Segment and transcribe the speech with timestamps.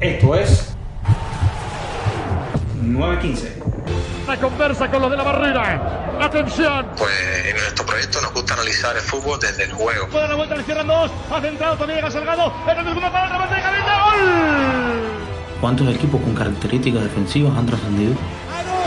[0.00, 0.74] Esto es
[2.80, 3.62] 915.
[4.26, 6.16] La conversa con los de la barrera.
[6.20, 6.86] Atención.
[6.96, 7.12] Pues
[7.44, 10.08] en nuestro proyecto nos gusta analizar el fútbol desde el juego.
[10.08, 11.10] Puede la vuelta, le cierran dos.
[11.30, 12.52] Ha centrado, también llega Salgado.
[12.66, 14.00] En el segundo para el remate de cabeza.
[14.04, 14.20] ¡Gol!
[15.60, 18.14] ¿Cuántos equipos con características defensivas han trascendido?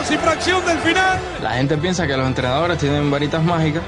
[0.03, 1.17] sin fracción del final.
[1.41, 3.83] La gente piensa que los entrenadores tienen varitas mágicas.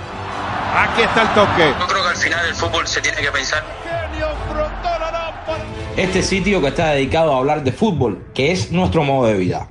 [0.76, 1.74] Aquí está el toque.
[1.80, 3.64] Yo creo que al final el fútbol se tiene que pensar.
[5.98, 9.70] Este sitio que está dedicado a hablar de fútbol, que es nuestro modo de vida.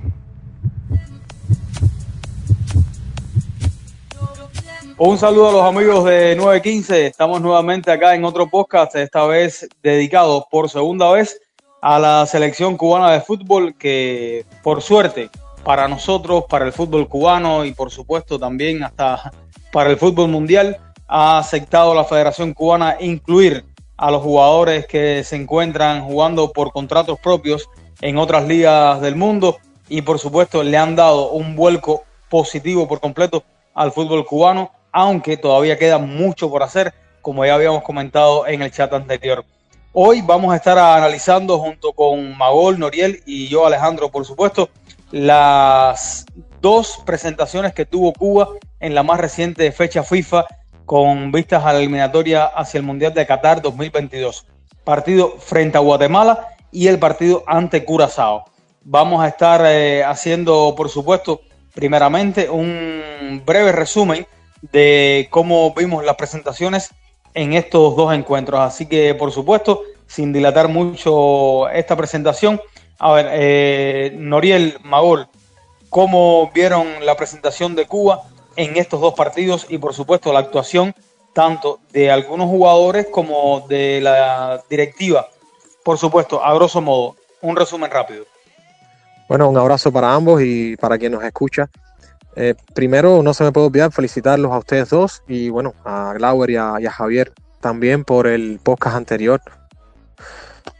[4.97, 7.05] Un saludo a los amigos de 915.
[7.05, 11.39] Estamos nuevamente acá en otro podcast, esta vez dedicado por segunda vez
[11.83, 15.29] a la selección cubana de fútbol que por suerte
[15.63, 19.31] para nosotros, para el fútbol cubano y por supuesto también hasta
[19.71, 23.63] para el fútbol mundial, ha aceptado la Federación Cubana incluir
[23.97, 27.69] a los jugadores que se encuentran jugando por contratos propios
[28.01, 32.99] en otras ligas del mundo y por supuesto le han dado un vuelco positivo por
[32.99, 33.43] completo
[33.73, 38.71] al fútbol cubano, aunque todavía queda mucho por hacer, como ya habíamos comentado en el
[38.71, 39.45] chat anterior.
[39.93, 44.69] Hoy vamos a estar analizando junto con Magol, Noriel y yo, Alejandro, por supuesto,
[45.11, 46.25] las
[46.59, 48.49] dos presentaciones que tuvo Cuba
[48.79, 50.45] en la más reciente fecha FIFA
[50.85, 54.45] con vistas a la eliminatoria hacia el Mundial de Qatar 2022.
[54.83, 58.45] Partido frente a Guatemala y el partido ante Curazao.
[58.83, 61.41] Vamos a estar eh, haciendo, por supuesto,
[61.73, 64.27] primeramente un breve resumen
[64.71, 66.93] de cómo vimos las presentaciones
[67.33, 68.59] en estos dos encuentros.
[68.59, 72.61] Así que, por supuesto, sin dilatar mucho esta presentación,
[72.99, 75.27] a ver, eh, Noriel, Magol,
[75.89, 78.21] ¿cómo vieron la presentación de Cuba
[78.55, 80.93] en estos dos partidos y por supuesto la actuación
[81.33, 85.27] tanto de algunos jugadores como de la directiva?
[85.83, 88.25] Por supuesto, a grosso modo, un resumen rápido.
[89.27, 91.69] Bueno, un abrazo para ambos y para quien nos escucha.
[92.35, 96.49] Eh, primero, no se me puede olvidar felicitarlos a ustedes dos y bueno, a Glauber
[96.49, 99.41] y a, y a Javier también por el podcast anterior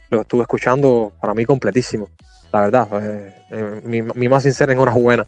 [0.09, 2.09] lo estuve escuchando para mí completísimo,
[2.51, 2.87] la verdad.
[3.01, 5.25] Eh, eh, mi, mi, más sincera enhorabuena,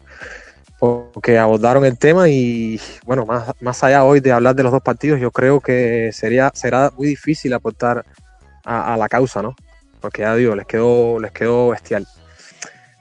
[0.78, 4.82] porque abordaron el tema y bueno, más, más allá hoy de hablar de los dos
[4.82, 8.04] partidos, yo creo que sería, será muy difícil aportar
[8.64, 9.56] a, la causa, ¿no?
[10.00, 12.06] Porque ya digo, les quedó, les quedó bestial.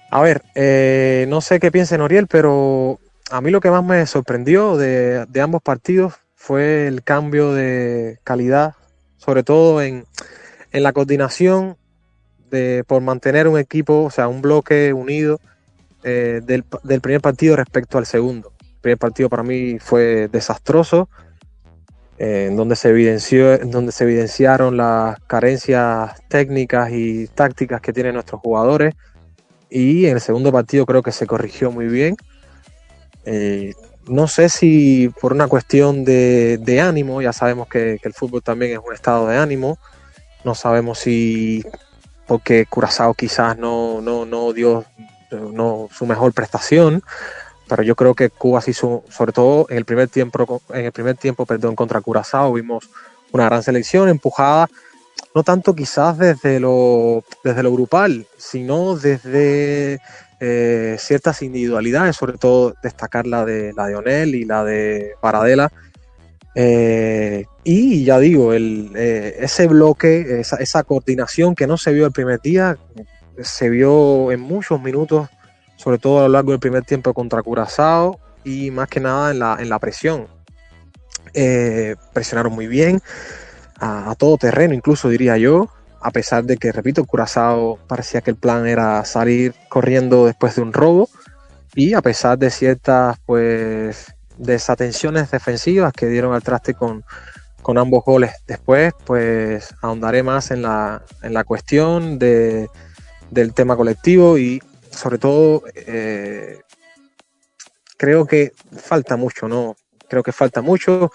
[0.10, 3.00] A ver, eh, no sé qué piensa Noriel, pero
[3.30, 8.20] a mí lo que más me sorprendió de, de ambos partidos fue el cambio de
[8.24, 8.76] calidad,
[9.18, 10.06] sobre todo en,
[10.72, 11.76] en la coordinación
[12.50, 15.40] de, por mantener un equipo, o sea, un bloque unido
[16.04, 16.64] eh, del,
[17.02, 18.54] primer partido respecto al segundo.
[18.62, 21.10] El primer partido para mí fue desastroso,
[22.18, 27.94] eh, en, donde se evidenció, en donde se evidenciaron las carencias técnicas y tácticas que
[27.94, 28.96] tienen nuestros jugadores.
[29.70, 32.16] Y en el segundo partido creo que se corrigió muy bien.
[33.26, 33.74] Eh,
[34.08, 38.72] no sé si por una cuestión de, ánimo, ya sabemos que, que, el fútbol también
[38.72, 39.78] es un estado de ánimo,
[40.46, 41.66] no sabemos si
[42.28, 44.86] porque Curazao quizás no, no, no dio
[45.32, 47.04] no, su mejor prestación,
[47.68, 51.18] pero yo creo que Cuba sí sobre todo en el primer tiempo, en el primer
[51.18, 52.90] tiempo, perdón, contra Curazao, vimos
[53.32, 54.70] una gran selección empujada,
[55.36, 60.00] no tanto quizás desde lo, desde lo grupal, sino desde
[60.40, 65.72] eh, ciertas individualidades, sobre todo destacar la de la de y la de Paradela.
[66.56, 72.12] Eh, y ya digo, el, eh, ese bloque, esa, coordinación que no se vio el
[72.12, 72.78] primer día,
[73.42, 75.30] se vio en muchos minutos,
[75.76, 79.40] sobre todo a lo largo del primer tiempo contra Curazao y más que nada en
[79.40, 80.28] la, en la presión.
[81.34, 83.02] Eh, presionaron muy bien,
[83.80, 85.70] a, a, todo terreno, incluso diría yo,
[86.02, 90.62] a pesar de que, repito, Curazao parecía que el plan era salir corriendo después de
[90.62, 91.10] un robo
[91.76, 97.04] y a pesar de ciertas, pues, desatenciones defensivas que dieron al traste con,
[97.62, 98.32] con ambos goles.
[98.48, 102.70] Después, pues ahondaré más en la, en la cuestión de,
[103.32, 106.60] del tema colectivo y sobre todo eh,
[107.98, 109.76] creo que falta mucho, ¿no?
[110.10, 111.12] Creo que falta mucho.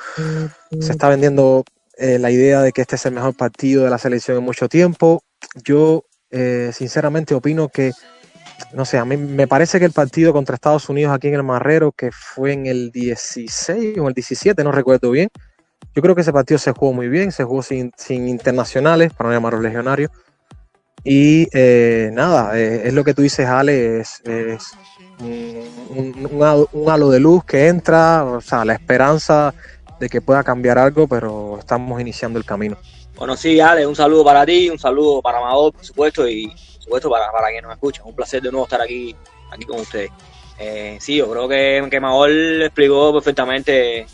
[0.78, 1.64] Se está vendiendo
[1.96, 4.68] eh, la idea de que este es el mejor partido de la selección en mucho
[4.68, 5.22] tiempo.
[5.64, 7.92] Yo eh, sinceramente opino que
[8.74, 11.42] no sé, a mí me parece que el partido contra Estados Unidos aquí en el
[11.42, 15.28] Marrero, que fue en el 16 o el 17, no recuerdo bien,
[15.94, 19.28] yo creo que ese partido se jugó muy bien, se jugó sin, sin internacionales, para
[19.28, 20.10] no llamarlos legionarios.
[21.04, 24.72] Y eh, nada, eh, es lo que tú dices, Ale, es, es
[25.18, 29.52] un, halo de luz que entra, o sea, la esperanza
[29.98, 32.76] de que pueda cambiar algo, pero estamos iniciando el camino.
[33.16, 37.10] Bueno, sí, Ale, un saludo para ti, un saludo para Amador, por supuesto, y supuesto
[37.10, 38.06] para, para quienes nos escuchan.
[38.06, 39.14] Un placer de nuevo estar aquí,
[39.50, 40.10] aquí con ustedes.
[40.58, 44.06] Eh, sí, yo creo que, que Mahol explicó perfectamente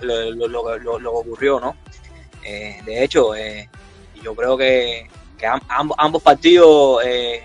[0.00, 1.76] lo, lo, lo, lo- lo que ocurrió, ¿no?
[2.44, 3.68] Eh, de hecho, eh,
[4.22, 5.08] yo creo que,
[5.46, 7.42] ambos, partidos, eh,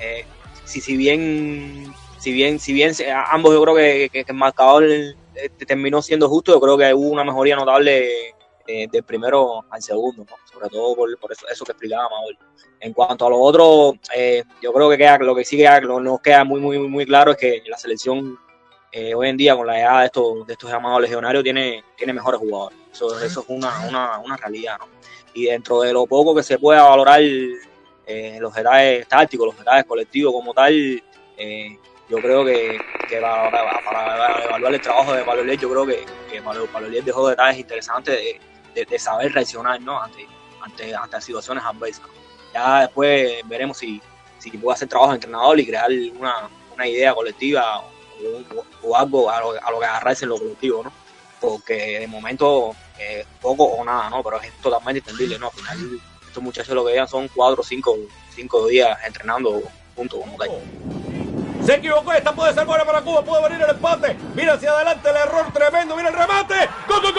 [0.00, 0.24] eh,
[0.64, 5.14] si, si bien, si bien, si bien a- ambos yo creo que, el marcador eh,
[5.66, 8.34] terminó siendo justo, yo creo que hubo una mejoría notable
[8.66, 12.08] eh, del primero al segundo, sobre todo por, por eso, eso que explicaba.
[12.80, 16.20] En cuanto a lo otro, eh, yo creo que lo que sí queda, lo- nos
[16.20, 18.38] queda muy, muy, muy claro es que la selección
[18.96, 22.12] eh, hoy en día con la edad de estos, de estos llamados legionarios tiene, tiene
[22.12, 22.78] mejores jugadores.
[22.92, 24.86] Eso, eso es una, una, una realidad, ¿no?
[25.34, 29.84] Y dentro de lo poco que se pueda valorar eh, los detalles tácticos, los detalles
[29.84, 30.72] colectivos como tal,
[31.36, 31.76] eh,
[32.08, 35.84] yo creo que, que para, para- para evaluar el trabajo de Pablo Lier, yo creo
[35.86, 38.40] que, que Pablo, Pablo Lier dejó detalles interesantes de,
[38.74, 40.00] de- de saber reaccionar ¿no?
[40.00, 40.24] ante,
[40.60, 42.06] ante, ante situaciones adversas.
[42.52, 44.00] Ya después veremos si,
[44.38, 47.82] si puede hacer trabajo de entrenador y crear una, una idea colectiva
[48.82, 50.92] o, algo a lo, a lo que agarrarse en lo colectivo, ¿no?
[51.40, 54.22] Porque de momento eh, poco o nada, ¿no?
[54.22, 55.46] Pero es totalmente entendible, ¿no?
[55.46, 57.96] Al final estos muchachos lo que llevan son cuatro o cinco,
[58.34, 59.62] cinco días entrenando
[59.94, 60.20] juntos.
[61.64, 64.16] Se equivocó, esta puede ser buena para Cuba, puede venir el empate.
[64.34, 66.68] Mira hacia adelante el error tremendo, mira el remate.
[66.88, 67.14] Gol, gol.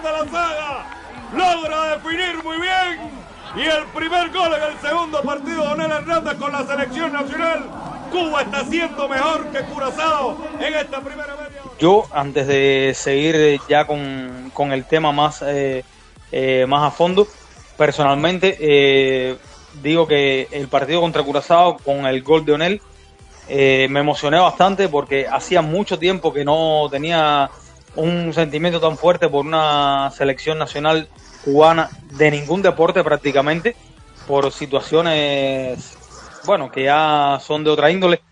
[0.00, 0.86] De la saga.
[1.34, 3.10] Logra definir muy bien.
[3.56, 7.64] Y el primer gol en el segundo partido de Onel Hernández con la selección nacional.
[8.10, 11.60] Cuba está siendo mejor que Curazao en esta primera media.
[11.78, 15.84] Yo, antes de seguir ya con, con el tema más, eh,
[16.30, 17.26] eh, más a fondo,
[17.76, 19.36] personalmente eh,
[19.82, 22.82] digo que el partido contra Curazao con el gol de Onel
[23.48, 27.50] eh, me emocioné bastante porque hacía mucho tiempo que no tenía
[27.96, 31.08] un sentimiento tan fuerte por una selección nacional
[31.44, 33.76] cubana de ningún deporte prácticamente,
[34.26, 35.96] por situaciones,
[36.44, 38.22] bueno, que ya son de otra índole.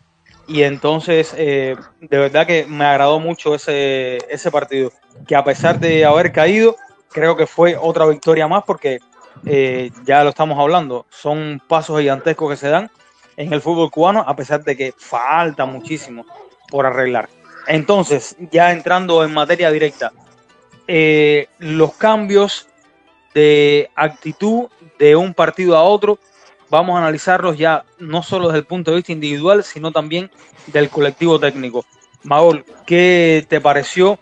[0.47, 4.91] Y entonces, eh, de verdad que me agradó mucho ese, ese partido,
[5.27, 6.77] que a pesar de haber caído,
[7.11, 9.01] creo que fue otra victoria más porque
[9.47, 12.91] eh, ya lo estamos hablando, son pasos gigantescos que se dan
[13.37, 16.27] en el fútbol cubano, a pesar de que falta muchísimo
[16.69, 17.29] por arreglar.
[17.67, 20.13] Entonces, ya entrando en materia directa,
[20.87, 22.67] eh, los cambios
[23.35, 24.69] de actitud
[24.99, 26.19] de un partido a otro,
[26.69, 30.31] vamos a analizarlos ya no solo desde el punto de vista individual, sino también
[30.67, 31.85] del colectivo técnico.
[32.23, 34.19] Maol, ¿qué te pareció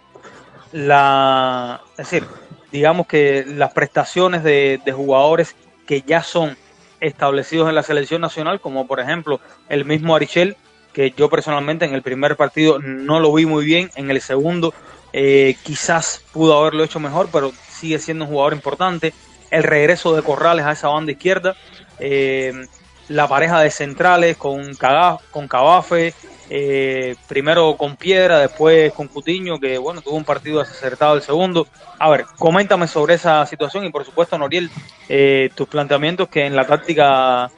[0.72, 2.24] la, es decir,
[2.70, 5.56] digamos que las prestaciones de, de jugadores
[5.86, 6.56] que ya son
[7.00, 10.56] establecidos en la selección nacional, como por ejemplo el mismo Arichel,
[10.98, 14.74] que yo personalmente en el primer partido no lo vi muy bien, en el segundo
[15.12, 19.14] eh, quizás pudo haberlo hecho mejor, pero sigue siendo un jugador importante.
[19.52, 21.54] El regreso de Corrales a esa banda izquierda,
[22.00, 22.66] eh,
[23.06, 26.14] la pareja de centrales con, Caga, con Cabafe,
[26.50, 31.68] eh, primero con Piedra, después con Cutiño, que bueno, tuvo un partido desacertado el segundo.
[32.00, 34.68] A ver, coméntame sobre esa situación y por supuesto, Noriel,
[35.08, 37.52] eh, tus planteamientos que en la táctica,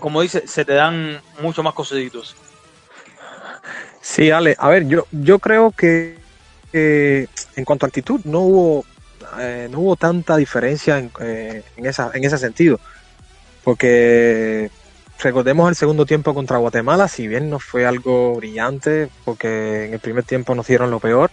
[0.00, 2.34] como dice, se te dan mucho más cosiditos.
[4.04, 6.18] Sí, Ale, a ver, yo, yo creo que
[6.74, 8.84] en cuanto a actitud no hubo,
[9.40, 12.78] eh, no hubo tanta diferencia en, eh, en, ese sentido,
[13.64, 14.70] porque
[15.20, 20.00] recordemos el segundo tiempo contra Guatemala, si bien no fue algo brillante, porque en el
[20.00, 21.30] primer tiempo nos dieron lo peor,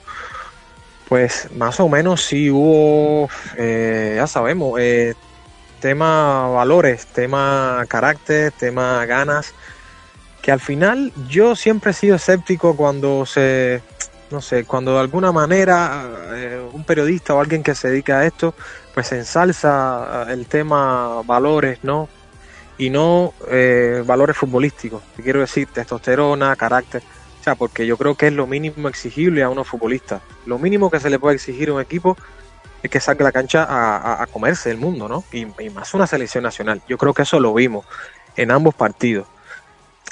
[1.09, 4.79] pues más o menos sí hubo, eh, ya sabemos,
[5.81, 9.53] tema valores, tema carácter, tema ganas,
[10.41, 13.81] que al final yo siempre he sido escéptico cuando se,
[14.31, 18.25] no sé, cuando de alguna manera eh, un periodista o alguien que se dedica a
[18.25, 18.55] esto,
[18.93, 22.09] pues ensalza el tema valores, ¿no?
[22.77, 27.03] Y no eh, valores futbolísticos, quiero decir, testosterona, carácter,
[27.39, 30.21] o sea, porque yo creo que es lo mínimo exigible a unos futbolistas.
[30.45, 32.17] Lo mínimo que se le puede exigir a un equipo
[32.81, 35.23] es que salga a la cancha a, a, a comerse el mundo, ¿no?
[35.31, 36.81] Y, y más una selección nacional.
[36.87, 37.85] Yo creo que eso lo vimos
[38.35, 39.27] en ambos partidos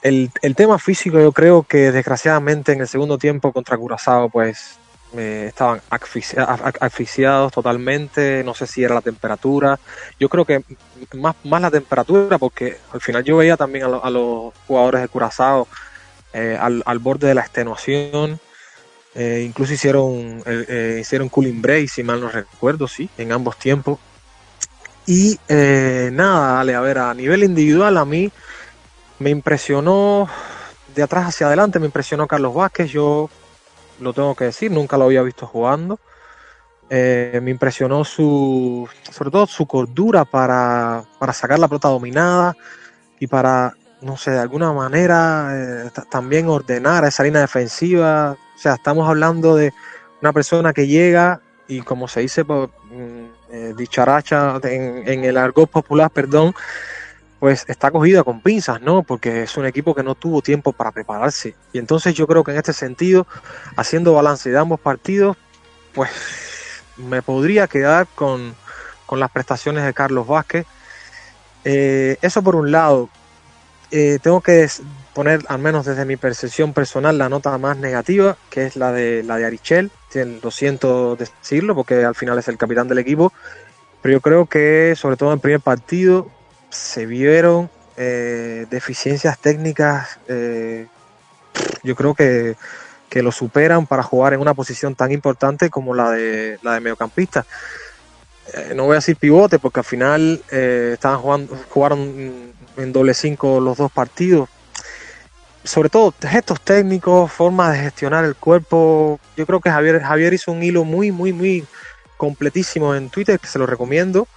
[0.02, 4.78] el, el, tema físico yo creo que desgraciadamente en el segundo tiempo contra Curazao pues
[5.18, 9.80] eh, estaban asfixiados, totalmente, no sé si era la temperatura,
[10.20, 10.64] yo creo que
[11.16, 15.02] más, más la temperatura porque al final yo veía también a, lo, a los jugadores
[15.02, 15.68] de Curazao
[16.34, 18.40] eh, al, al, borde de la extenuación
[19.16, 23.98] Eh, incluso hicieron, eh, hicieron cooling break, si mal no recuerdo, sí, en ambos tiempos.
[25.08, 28.32] Y nada, dale, a ver, a nivel individual a mí
[29.20, 30.28] me impresionó
[30.96, 33.30] de atrás hacia adelante, me impresionó Carlos Vázquez, yo
[34.00, 36.00] lo tengo que decir, nunca lo había visto jugando.
[36.90, 42.56] Eh, me impresionó su, sobre todo su cordura para, para sacar la pelota dominada
[43.20, 48.32] y para, no sé, de alguna manera eh, ta- también ordenar esa línea defensiva.
[48.56, 49.72] O sea, estamos hablando de
[50.22, 55.38] una persona que llega y como se dice por mm, eh, dicharacha en, en el
[55.38, 56.56] argot popular, perdón,
[57.40, 59.04] pues está cogida con pinzas, ¿no?
[59.04, 61.56] Porque es un equipo que no tuvo tiempo para prepararse.
[61.72, 63.26] Y entonces yo creo que en este sentido,
[63.78, 65.38] haciendo balance de ambos partidos,
[65.94, 66.10] pues
[66.98, 68.56] me podría quedar con,
[69.06, 70.66] con las prestaciones de Carlos Vázquez.
[71.64, 73.10] Eh, eso por un lado.
[73.92, 74.68] Eh, tengo que
[75.14, 79.24] poner, al menos desde mi percepción personal, la nota más negativa, que es la de
[79.24, 79.92] la de Arichel.
[80.44, 83.32] Lo siento decirlo, porque al final es el capitán del equipo.
[84.02, 86.30] Pero yo creo que, sobre todo en el primer partido,
[86.70, 90.20] se vieron eh, deficiencias técnicas.
[90.28, 90.88] eh,
[91.84, 92.56] yo creo que,
[93.10, 96.80] que lo superan para jugar en una posición tan importante como la de la de
[96.80, 97.46] mediocampista.
[98.54, 103.60] Eh, no voy a decir pivote porque al final estaban jugando, jugaron en doble 5
[103.60, 104.50] los dos partidos.
[105.64, 109.20] Sobre todo gestos técnicos, forma de gestionar el cuerpo.
[109.36, 111.66] Yo creo que Javier, Javier hizo un hilo muy, muy, muy
[112.16, 114.28] completísimo en Twitter, que se lo recomiendo.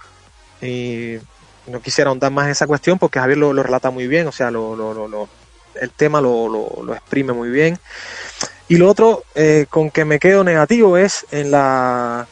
[1.67, 4.51] No quisiera ahondar más en esa cuestión porque Javier lo, relata muy bien, o sea,
[4.51, 5.29] lo, lo-
[5.79, 7.79] el tema lo, exprime muy bien.
[8.67, 12.27] Y lo otro eh, con que me quedo negativo es en la,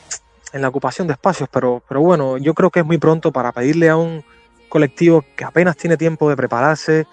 [0.54, 3.52] en la ocupación de espacios, pero, pero bueno, yo creo que es muy pronto para
[3.52, 4.24] pedirle a un
[4.70, 7.06] colectivo que apenas tiene tiempo de prepararse,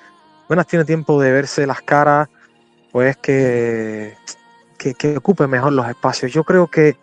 [0.44, 2.28] apenas tiene tiempo de verse las caras,
[2.92, 4.14] pues que,
[4.78, 6.32] que, que ocupe mejor los espacios.
[6.32, 6.96] Yo creo que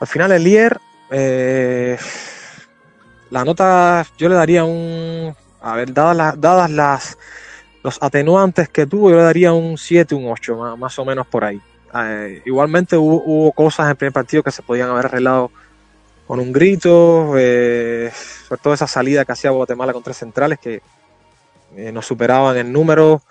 [0.00, 1.98] al final el Lier, eh,
[3.30, 7.18] la nota yo le daría un, a ver, dadas las, dadas las
[7.82, 11.26] los atenuantes que tuvo, yo le daría un 7, un 8, más, más o menos
[11.26, 11.60] por ahí.
[11.94, 15.50] Eh, igualmente hubo, cosas en el primer partido que se podían haber arreglado
[16.26, 18.12] con un grito, eh,
[18.48, 20.82] sobre todo esa salida que hacía Guatemala con tres centrales que
[21.76, 23.22] eh, nos superaban en número,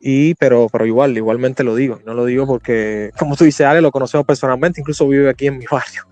[0.00, 3.80] y, pero, pero igual, igualmente lo digo, no lo digo porque, como tú dices, Ale,
[3.80, 6.04] lo conocemos personalmente, incluso vive aquí en mi barrio.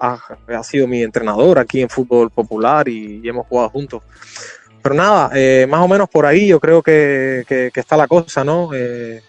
[0.00, 4.02] Ha, sido mi entrenador aquí en fútbol popular y, hemos jugado juntos.
[4.82, 8.70] Pero nada, eh, más o menos por ahí yo creo que, está la cosa, ¿no?
[8.74, 9.22] Eh,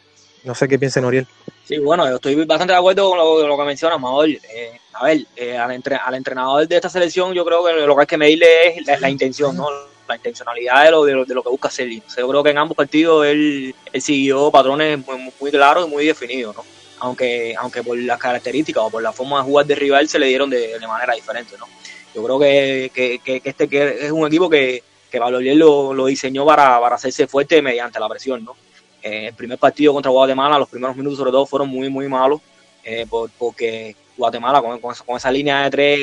[0.44, 1.28] no sé qué piensa Noriel.
[1.66, 4.32] Sí, bueno, estoy bastante de acuerdo con lo, que menciona Maol.
[4.32, 5.25] Eh, a ver,
[5.60, 8.80] al, entre, al, entrenador de esta selección yo creo que lo que hay que medirle
[8.80, 9.68] es la, intención, ¿no?
[10.08, 11.89] La intencionalidad de lo, de lo, de lo que busca hacer.
[11.89, 16.06] Yo creo que en ambos partidos él, él siguió patrones muy, muy, claros y muy
[16.06, 16.63] definidos, ¿no?
[17.00, 20.27] Aunque, aunque por las características o por la forma de jugar de rival se le
[20.27, 21.65] dieron de, de manera diferente, ¿no?
[22.13, 26.46] Yo creo que, que, que, este que es un equipo que, que lo, lo diseñó
[26.46, 28.56] para, para hacerse fuerte mediante la presión, ¿no?
[29.01, 32.41] Eh, el primer partido contra Guatemala, los primeros minutos sobre todo fueron muy, muy malos,
[32.84, 36.00] eh, por, porque Guatemala con, con, con, esa, línea de tres,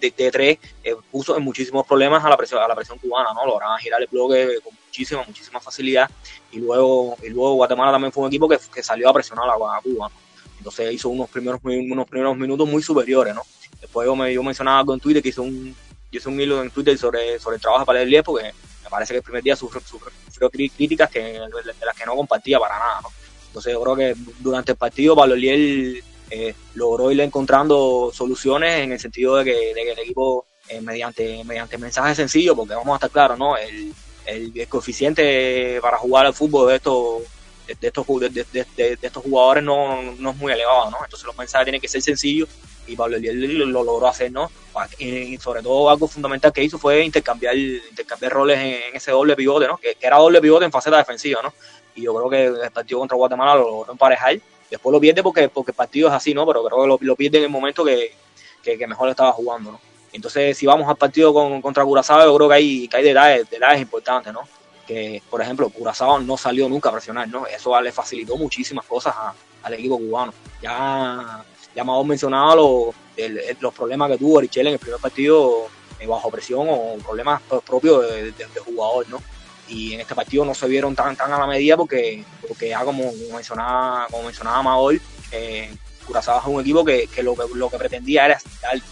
[0.00, 3.30] de, de tres eh, puso en muchísimos problemas a la presión, a la presión cubana,
[3.32, 3.46] ¿no?
[3.46, 6.10] Lograban girar el bloque con muchísima, muchísima facilidad
[6.50, 9.80] y luego, y luego Guatemala también fue un equipo que, que salió a presionar a,
[9.82, 10.10] Cuba.
[10.56, 13.42] Entonces hizo unos primeros, unos primeros minutos muy superiores, ¿no?
[13.80, 15.74] Después yo, me, mencionaba algo en Twitter que hizo un,
[16.10, 18.52] yo hice un hilo en Twitter sobre, sobre el trabajo para el porque
[18.82, 22.58] me parece que el primer día sufrió, sufrió críticas que, de las que no compartía
[22.58, 23.08] para nada, ¿no?
[23.46, 29.00] Entonces yo creo que durante el partido Valoliel eh, logró ir encontrando soluciones en el
[29.00, 32.96] sentido de que, de que el equipo eh, mediante, mediante mensajes sencillos, porque vamos a
[32.96, 33.56] estar claros, ¿no?
[33.56, 33.94] El,
[34.28, 37.22] el, coeficiente para jugar al fútbol de estos
[37.66, 40.98] de, estos jugadores no, no es muy elevado, ¿no?
[41.04, 42.48] Entonces los mensajes tienen que ser sencillos
[42.86, 44.50] y Pablo Eliel lo, lo, logró hacer, ¿no?
[44.98, 49.66] Y sobre todo algo fundamental que hizo fue intercambiar, intercambiar roles en, ese doble pivote,
[49.66, 49.76] ¿no?
[49.76, 51.52] Que, era doble pivote en faceta defensiva, ¿no?
[51.94, 54.38] Y yo creo que el partido contra Guatemala lo logró emparejar.
[54.70, 56.46] Después lo pierde porque, porque el partido es así, ¿no?
[56.46, 58.14] Pero creo que lo, lo pierde en el momento que,
[58.62, 59.80] que, que mejor estaba jugando, ¿no?
[60.12, 63.50] Entonces, si vamos al partido con, contra Curazao, yo creo que hay, que hay detalles,
[63.50, 64.42] detalles importantes, ¿no?
[64.86, 67.46] Que, por ejemplo, Curazao no salió nunca a presionar, ¿no?
[67.46, 69.14] Eso le facilitó muchísimas cosas
[69.62, 70.32] al equipo cubano.
[70.62, 71.44] Ya
[71.78, 75.68] ya hemos mencionado los, los problemas que tuvo Richel en el primer partido
[76.00, 79.22] eh, bajo presión o problemas propios de, de, jugador, ¿no?
[79.68, 82.84] Y en este partido no se vieron tan, tan a la medida porque, porque ya
[82.84, 85.00] como mencionaba, como mencionaba Maol,
[85.30, 85.72] eh,
[86.08, 88.40] Curazao es un equipo que, que lo, que lo que pretendía era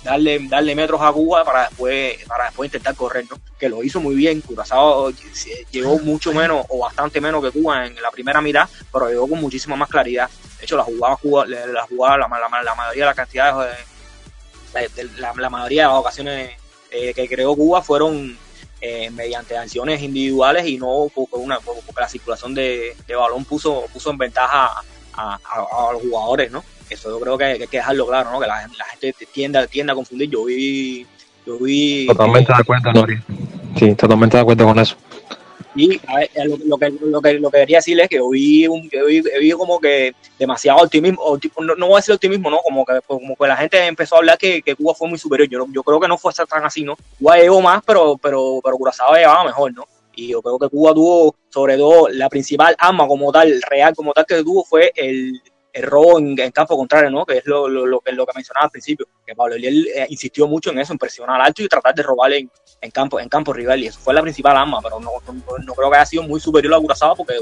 [0.04, 3.38] darle, darle metros a Cuba para después, para después intentar correr, ¿no?
[3.58, 4.40] Que lo hizo muy bien.
[4.42, 5.10] Curazao
[5.70, 9.40] llegó mucho menos o bastante menos que Cuba en la primera mitad, pero llegó con
[9.40, 10.30] muchísima más claridad.
[10.58, 12.28] De hecho, la jugada, Cuba, la, jugada, la,
[12.62, 13.76] la, mayoría de las cantidades,
[15.18, 16.50] la, la, mayoría de las ocasiones
[16.90, 18.38] eh, que creó Cuba fueron
[18.80, 24.18] eh, mediante acciones individuales y no una, porque la circulación de, balón puso, puso en
[24.18, 24.82] ventaja
[25.14, 26.62] a, los jugadores, ¿no?
[26.88, 28.40] Eso yo creo que, hay que dejarlo claro, ¿no?
[28.40, 30.30] Que la, gente tiende, tiende a confundir.
[30.30, 31.06] Yo vi,
[31.44, 33.18] yo vi Totalmente de acuerdo, Nori.
[33.76, 34.96] Sí, totalmente de acuerdo con eso.
[35.76, 36.00] Y
[36.64, 40.14] lo, que, lo, que, lo que quería decirle es que hoy un, vi, como que
[40.38, 42.58] demasiado optimismo, no, no, voy a decir optimismo, ¿no?
[42.58, 45.48] Como que, como que la gente empezó a hablar que, que Cuba fue muy superior.
[45.50, 46.96] Yo, yo creo que no fue tan así, ¿no?
[47.18, 49.84] Cuba llegó más, pero, pero, pero Curazao llevaba mejor, ¿no?
[50.14, 54.14] Y yo creo que Cuba tuvo, sobre todo, la principal arma como tal, real como
[54.14, 55.42] tal que tuvo fue el,
[55.76, 57.26] el robo en, campo contrario, ¿no?
[57.26, 60.06] Que es lo, lo, lo, que, lo que mencionaba al principio, que Pablo Eliel eh,
[60.08, 63.28] insistió mucho en eso, en presionar alto y tratar de robarle en, en, campo en
[63.28, 66.22] campo rival, y eso fue la principal arma, pero no, no, creo que haya sido
[66.22, 67.34] muy superior a Curazao porque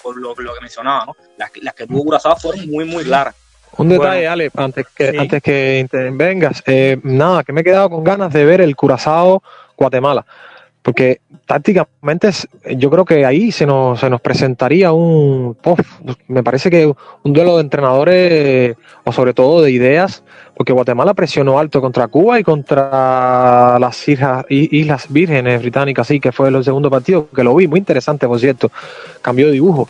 [0.00, 1.16] por, lo, que mencionaba, ¿no?
[1.36, 3.34] Las, las que tuvo Curazao fueron muy, muy claras.
[3.76, 8.04] Un detalle, Ale, antes que, antes que intervengas, eh, nada, que me he quedado con
[8.04, 9.42] ganas de ver el Curazao
[9.76, 10.24] Guatemala
[10.82, 12.30] porque tácticamente
[12.76, 15.56] yo creo que ahí se nos, se nos presentaría un,
[16.28, 20.22] me parece que un duelo de entrenadores o sobre todo de ideas,
[20.56, 26.32] porque Guatemala presionó alto contra Cuba y contra las Islas, Islas Vírgenes Británicas, sí, que
[26.32, 28.70] fue el segundo partido, que lo vi, muy interesante, por cierto,
[29.20, 29.88] cambió de dibujo.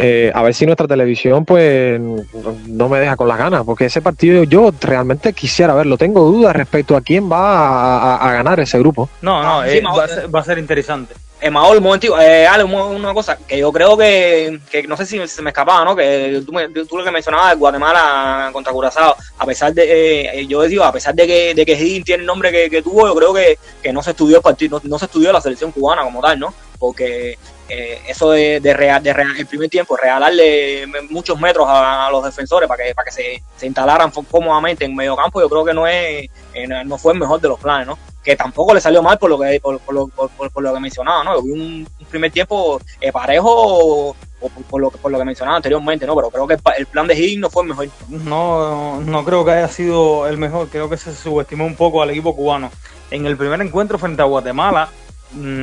[0.00, 4.00] Eh, a ver si nuestra televisión pues no me deja con las ganas, porque ese
[4.00, 5.98] partido yo realmente quisiera verlo.
[5.98, 9.10] Tengo dudas respecto a quién va a, ganar ese grupo.
[9.22, 11.14] No, no, eh, va, a ser, va, a ser, interesante.
[11.40, 15.04] Eh, Maol, un momento, eh, Ale, una cosa, que yo creo que, que no sé
[15.04, 15.96] si se me escapaba, ¿no?
[15.96, 16.52] Que tú,
[16.88, 20.92] tú lo que mencionabas de Guatemala contra Curazao, a pesar de, eh, yo digo, a
[20.92, 21.74] pesar de que, de que
[22.04, 24.80] tiene el nombre que, que, tuvo, yo creo que, que no se estudió el partido,
[24.82, 26.54] no, no, se estudió la selección cubana como tal, ¿no?
[26.78, 27.36] Porque
[27.68, 32.24] eh, eso de, de, real, de real, el primer tiempo, regalarle muchos metros a, los
[32.24, 35.74] defensores para que, para que se, se, instalaran cómodamente en medio campo, yo creo que
[35.74, 37.98] no es eh, no fue el mejor de los planes, ¿no?
[38.24, 41.38] Que tampoco le salió mal por lo que por, lo, por, lo que mencionaba, ¿no?
[41.40, 44.16] un, un primer tiempo eh, parejo
[44.70, 46.14] por, lo, por lo que mencionaba anteriormente, ¿no?
[46.14, 47.88] Pero creo que el, plan de Higgins no fue el mejor.
[48.08, 52.10] No, no creo que haya sido el mejor, creo que se subestimó un poco al
[52.10, 52.70] equipo cubano.
[53.10, 54.88] En el primer encuentro frente a Guatemala,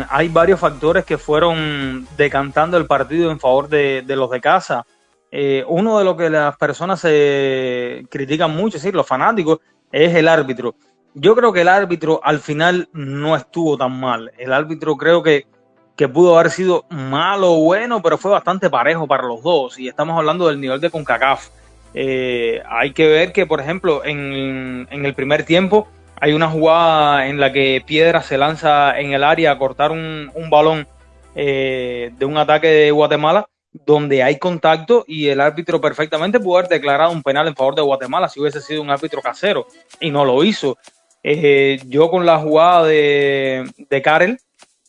[0.10, 4.86] hay varios factores que fueron decantando el partido en favor de, los de casa.
[5.32, 9.60] Eh, uno de lo que las personas se critican mucho, es los fanáticos,
[9.92, 10.76] es el árbitro.
[11.14, 14.32] Yo creo que el árbitro al final no estuvo tan mal.
[14.38, 15.48] El árbitro creo que,
[15.96, 19.80] que pudo haber sido malo o bueno, pero fue bastante parejo para los dos.
[19.80, 21.50] Y estamos hablando del nivel de CONCACAF.
[21.94, 25.88] Eh, hay que ver que, por ejemplo, en, en el primer tiempo,
[26.20, 30.32] hay una jugada en la que Piedra se lanza en el área a cortar un,
[30.50, 30.88] balón
[31.36, 33.48] eh, de un ataque de Guatemala
[33.86, 37.82] donde hay contacto y el árbitro perfectamente pudo haber declarado un penal en favor de
[37.82, 39.68] Guatemala si hubiese sido un árbitro casero
[40.00, 40.78] y no lo hizo.
[41.24, 44.38] Eh, yo con la jugada de, de Karel,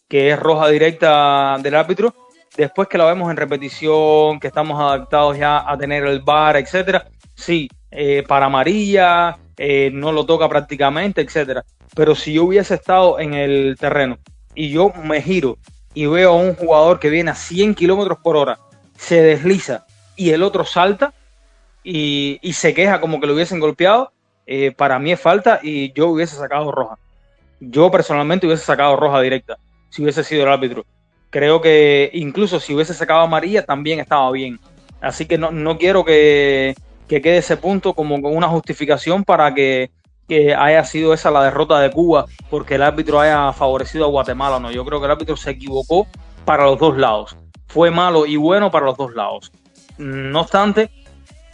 [0.09, 2.15] que es roja directa del árbitro,
[2.57, 7.09] después que la vemos en repetición, que estamos adaptados ya a tener el bar, etcétera,
[7.35, 11.65] sí, eh, para amarilla, eh, no lo toca prácticamente, etcétera.
[11.95, 14.19] Pero si yo hubiese estado en el terreno
[14.55, 15.59] y yo me giro
[15.95, 18.59] y veo a un jugador que viene a 100 kilómetros por hora,
[18.97, 21.13] se desliza y el otro salta
[21.83, 24.13] y, se queja como que lo hubiesen golpeado,
[24.47, 26.99] eh, para mí es falta y yo hubiese sacado roja.
[27.61, 29.57] Yo personalmente hubiese sacado roja directa
[29.91, 30.85] si hubiese sido el árbitro.
[31.31, 34.59] Creo que incluso si hubiese sacado amarilla también estaba bien.
[35.01, 36.75] Así que no, no quiero que,
[37.09, 39.91] que quede ese punto como una justificación para que,
[40.59, 44.59] haya sido esa la derrota de Cuba porque el árbitro haya favorecido a Guatemala.
[44.59, 46.09] No, yo creo que el árbitro se equivocó
[46.45, 47.37] para los dos lados.
[47.69, 49.53] Fue malo y bueno para los dos lados.
[49.99, 50.91] No obstante,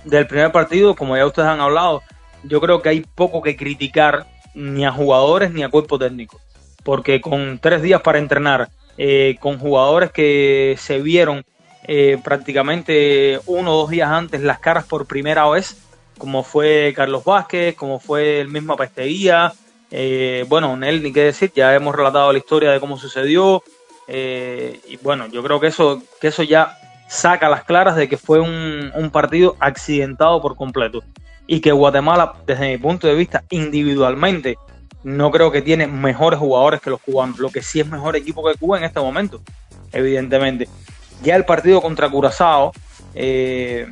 [0.04, 2.02] del primer partido, como ya ustedes han hablado,
[2.44, 6.40] yo creo que hay poco que criticar ni a jugadores ni a cuerpo técnico.
[6.82, 11.44] Porque con tres días para entrenar, eh, con jugadores que se vieron
[11.84, 15.76] eh, prácticamente uno o dos días antes las caras por primera vez,
[16.18, 19.52] como fue Carlos Vázquez, como fue el mismo Pesteguía.
[19.90, 23.62] Eh, bueno, él ni qué decir, ya hemos relatado la historia de cómo sucedió.
[24.08, 28.16] Eh, y bueno, yo creo que eso, que eso ya saca las claras de que
[28.16, 31.02] fue un, un partido accidentado por completo.
[31.46, 34.56] Y que Guatemala, desde mi punto de vista, individualmente,
[35.02, 37.38] no creo que tiene mejores jugadores que los cubanos.
[37.38, 39.40] Lo que sí es mejor equipo que Cuba en este momento,
[39.92, 40.68] evidentemente.
[41.22, 42.72] Ya el partido contra Curazao,
[43.14, 43.86] eh,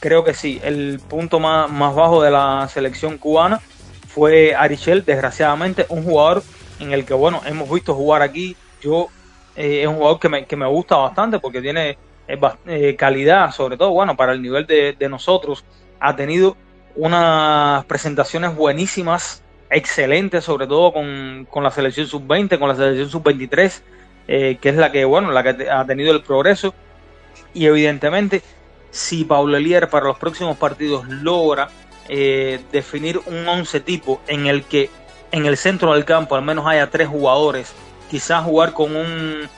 [0.00, 0.60] creo que sí.
[0.62, 3.60] El punto más, más bajo de la selección cubana
[4.08, 6.42] fue Arichel, desgraciadamente, un jugador
[6.80, 8.56] en el que, bueno, hemos visto jugar aquí.
[8.80, 9.08] Yo
[9.54, 11.98] eh, es un jugador que me, que me gusta bastante porque tiene
[12.66, 15.64] eh, calidad, sobre todo, bueno, para el nivel de, de nosotros.
[16.00, 16.56] Ha tenido
[16.96, 23.82] unas presentaciones buenísimas, excelentes, sobre todo con, con la selección sub-20, con la selección sub-23,
[24.32, 26.72] eh, que es la que, bueno, la que ha tenido el progreso.
[27.52, 28.42] Y evidentemente,
[28.92, 31.68] si Paulo Elier para los próximos partidos logra
[32.08, 34.88] eh, definir un once tipo en el que
[35.32, 37.72] en el centro del campo al menos haya tres jugadores,
[38.08, 39.48] quizás jugar con un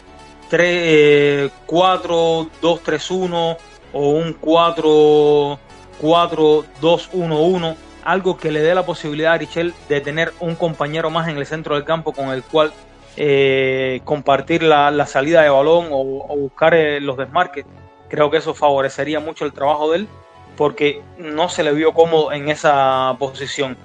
[0.48, 3.56] 3, 4, 2, 3, 1
[3.92, 5.58] o un 4,
[6.00, 10.54] 4, 2, 1, 1, algo que le dé la posibilidad a Richel de tener un
[10.54, 12.72] compañero más en el centro del campo con el cual
[13.16, 17.64] eh, compartir la, la salida de balón o, o buscar eh, los desmarques.
[18.09, 20.09] Creo que eso favorecería mucho el trabajo de él
[20.57, 23.77] porque no se le vio cómodo en esa posición.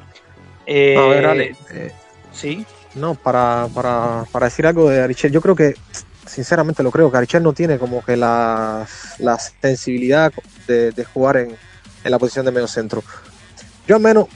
[0.65, 1.91] Eh, A ver, Ale, eh,
[2.33, 5.75] sí, no, para, para, para decir algo de Arichel, yo creo que,
[6.25, 8.85] sinceramente lo creo, que Arichel no tiene como que la,
[9.19, 10.33] la sensibilidad
[10.67, 11.55] de, de jugar en,
[12.03, 13.01] en la posición de medio centro.
[13.87, 14.27] Yo al menos,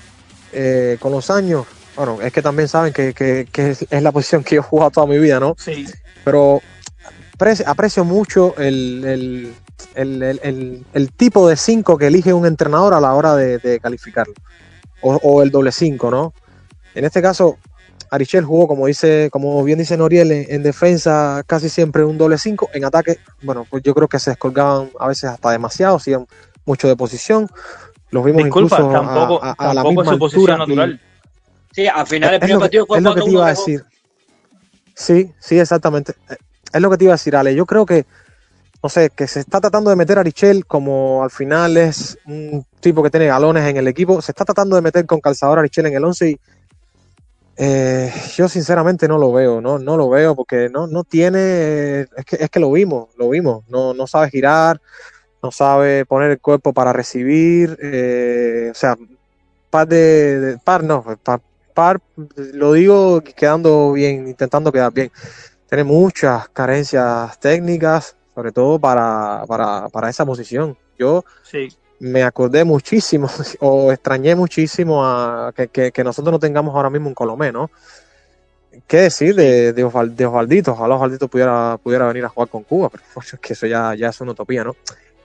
[0.53, 1.65] eh, con los años,
[2.03, 4.63] bueno, es que también saben que, que- que es, es la posición que yo he
[4.63, 5.55] jugado toda mi vida, ¿no?
[5.59, 5.85] sí,
[6.23, 6.59] Pero
[7.35, 9.53] aprecio, aprecio mucho el, el-
[9.93, 13.59] el- el- el- el tipo de 5 que elige un entrenador a la hora de,
[13.59, 14.33] de calificarlo.
[15.01, 16.33] O, o el doble 5, ¿no?
[16.95, 17.57] En este caso,
[18.09, 22.37] Arichel jugó, como dice, como bien dice Noriel, en, en defensa casi siempre un doble
[22.39, 22.69] 5.
[22.73, 26.25] En ataque, bueno, pues yo creo que se descolgaban a veces hasta demasiado, hacían
[26.65, 27.47] mucho de posición.
[28.09, 30.59] Los vimos disculpa, incluso a- tampoco, a, a la tampoco es misma su posición y-
[30.59, 31.01] natural.
[31.73, 33.49] Sí, al final el es primer partido fue es lo que te 4-1 iba a
[33.49, 33.83] decir.
[34.95, 36.13] Sí, sí, exactamente.
[36.29, 36.35] Eh,
[36.73, 37.55] Es lo que te iba a decir, Ale.
[37.55, 38.05] Yo creo que,
[38.83, 42.65] no sé, que se está tratando de meter a Richel como al final es un
[42.79, 44.21] tipo que tiene galones en el equipo.
[44.21, 46.39] Se está tratando de meter con calzador a Richel en el 11 y
[47.57, 52.25] eh, yo sinceramente no lo veo, no, no lo veo porque no, no tiene, es
[52.25, 53.63] que, es que lo vimos, lo vimos.
[53.69, 54.81] No, no sabe girar,
[55.43, 57.77] no sabe poner el cuerpo para recibir.
[57.81, 58.95] eh, o sea,
[59.69, 61.99] par de, de- par no, par, par,
[62.53, 65.11] lo digo quedando bien, intentando quedar bien.
[65.69, 70.77] Tiene muchas carencias técnicas, sobre todo para, para, para esa posición.
[70.99, 73.29] Yo Sí, me acordé muchísimo
[73.59, 77.69] o extrañé muchísimo a que, que- que nosotros no tengamos ahora mismo un Colomé, ¿no?
[78.87, 80.71] ¿Qué decir de, de, Osval- de Osvaldito?
[80.71, 84.09] Ojalá Osvaldito pudiera, pudiera venir a jugar con Cuba, pero es que eso ya, ya
[84.09, 84.75] es una utopía, ¿no?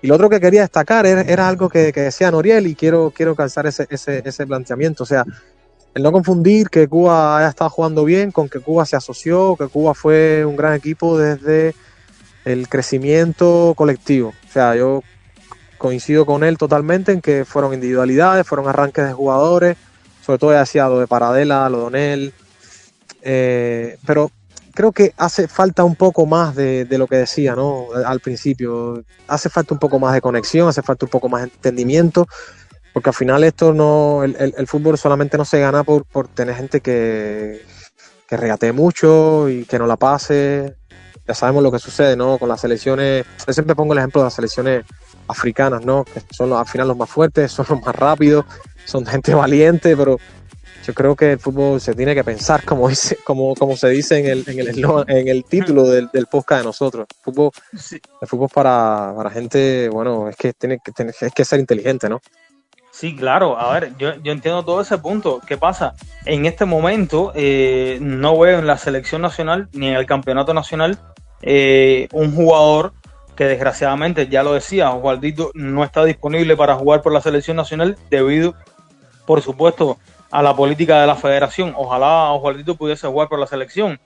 [0.03, 3.13] Y lo otro que quería destacar era, era algo que, que decía Noriel y quiero,
[3.15, 5.05] quiero calzar ese, ese, ese planteamiento.
[5.05, 5.25] O sea,
[5.97, 9.67] el no confundir que Cuba haya estado jugando bien con que Cuba se asoció, que
[9.67, 11.75] Cuba fue un gran equipo desde
[12.45, 14.35] el crecimiento colectivo.
[14.47, 15.03] O sea, yo
[15.79, 19.79] coincido con él totalmente en que fueron individualidades, fueron arranques de jugadores,
[20.21, 22.31] sobre todo ya decía lo de Paradela, lo de
[23.23, 24.31] eh, pero
[24.75, 27.87] creo que hace falta un poco más de, de lo que decía, ¿no?
[28.05, 31.49] Al principio, hace falta un poco más de conexión, hace falta un poco más de
[31.49, 32.29] entendimiento,
[32.97, 36.29] porque al final esto no, el, el- el fútbol solamente no se gana por, por
[36.29, 37.61] tener gente que,
[38.27, 40.77] que regatee mucho y que no la pase.
[41.29, 42.39] Ya sabemos lo que sucede, ¿no?
[42.39, 44.87] Con las selecciones, yo siempre pongo el ejemplo de las selecciones
[45.29, 46.05] africanas, ¿no?
[46.07, 48.47] Que son los, al final los más fuertes, son los más rápidos,
[48.87, 50.17] son gente valiente, pero
[50.87, 54.17] yo creo que el fútbol se tiene que pensar, como dice, como, como se dice
[54.21, 57.07] en el, en el, en el título del, del podcast de nosotros.
[57.11, 61.33] El fútbol, sí, el fútbol para, para gente, bueno, es que tiene que tener, es
[61.35, 62.23] que ser inteligente, ¿no?
[62.97, 63.59] Sí, claro.
[63.59, 65.41] A ver, yo, yo entiendo todo ese punto.
[65.47, 65.95] ¿Qué pasa?
[66.25, 70.99] En este momento eh, no veo en la selección nacional ni en el campeonato nacional
[71.43, 72.93] eh, un jugador
[73.37, 77.99] que desgraciadamente, ya lo decía, Osvaldito no está disponible para jugar por la selección nacional
[78.09, 78.55] debido,
[79.27, 79.99] por supuesto,
[80.31, 81.75] a la política de la federación.
[81.77, 84.01] Ojalá Osvaldito pudiese jugar por la selección,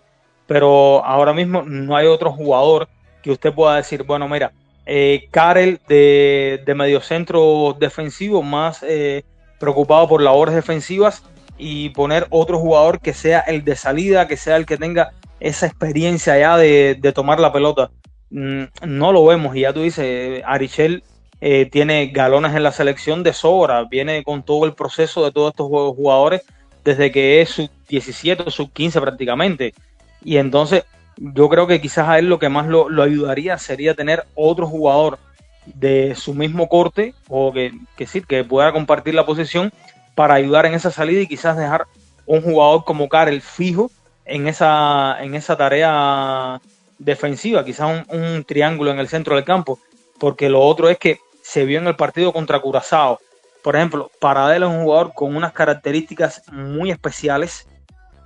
[0.49, 2.89] pero ahora mismo no hay otro jugador
[3.23, 4.53] que usted pueda decir, bueno, mira,
[4.87, 9.25] eh, Karel de, mediocentro defensivo, más eh,
[9.59, 11.23] preocupado por labores defensivas
[11.59, 15.67] y poner otro jugador que sea el de salida, que sea el que tenga esa
[15.67, 17.91] experiencia ya de, tomar la pelota.
[18.31, 21.03] Mm, No lo vemos y ya tú dices, Arichel
[21.41, 25.53] eh, tiene galones en la selección de sobra, viene con todo el proceso de todos
[25.53, 26.43] estos jugadores
[26.85, 29.75] desde que es sub 17 o sub 15 prácticamente.
[30.23, 30.85] Y entonces
[31.17, 35.19] yo creo que quizás a él lo que más lo, ayudaría sería tener otro jugador
[35.67, 37.73] de su mismo corte o que,
[38.07, 39.73] sí, que pueda compartir la posición
[40.15, 41.87] para ayudar en esa salida y quizás dejar
[42.27, 43.91] un jugador como Karel fijo
[44.25, 46.61] en esa, en esa tarea
[46.99, 49.79] defensiva, quizás un, un triángulo en el centro del campo,
[50.19, 53.19] porque lo otro es que se vio en el partido contra Curazao.
[53.63, 57.67] Por ejemplo, Paradela es un jugador con unas características muy especiales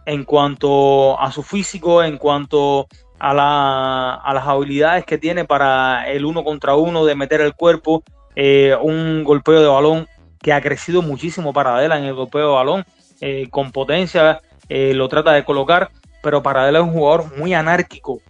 [0.07, 2.89] en cuanto a su físico, en cuanto
[3.19, 8.03] a, a las habilidades que tiene para el uno contra uno, de meter el cuerpo,
[8.37, 10.09] eh, un golpeo de balón
[10.41, 12.85] que ha crecido muchísimo Paradela en el golpeo de balón,
[13.21, 15.91] eh, con potencia, eh, lo trata de colocar,
[16.23, 18.21] pero Paradela es un jugador muy anárquico.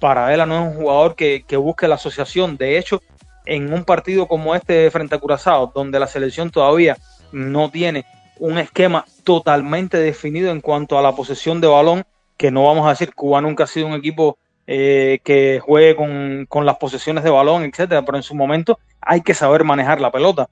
[0.00, 2.56] Paradela no es un jugador que, que busque la asociación.
[2.56, 3.02] De hecho,
[3.44, 6.96] en un partido como este frente a Curazao, donde la selección todavía
[7.32, 8.04] no tiene
[8.42, 12.02] un esquema totalmente definido en cuanto a la posesión de balón,
[12.36, 16.46] que no vamos a decir, Cuba nunca ha sido un equipo eh, que juegue con,
[16.48, 20.10] con, las posesiones de balón, etcétera, pero en su momento hay que saber manejar la
[20.10, 20.48] pelota.